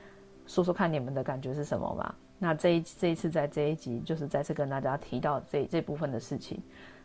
[0.45, 2.13] 说说看你们的感觉是什么嘛？
[2.37, 6.61] 那这一这一次在这一集就是再次跟大家提到这这部分的事情。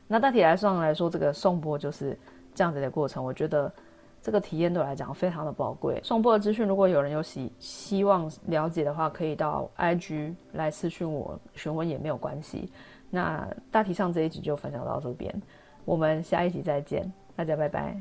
[0.06, 2.18] 那大体来上来说，这个颂钵就是
[2.54, 3.72] 这样子的过程，我觉得
[4.20, 6.00] 这个体验对我来讲非常的宝贵。
[6.02, 12.72] 颂钵的资讯，如果有人有希希望了解的话，可以到 IG 来私讯我询问也没有关系。
[13.10, 15.34] 那大体上这一集就分享到这边，
[15.84, 18.00] 我们下一集再见，大家拜拜。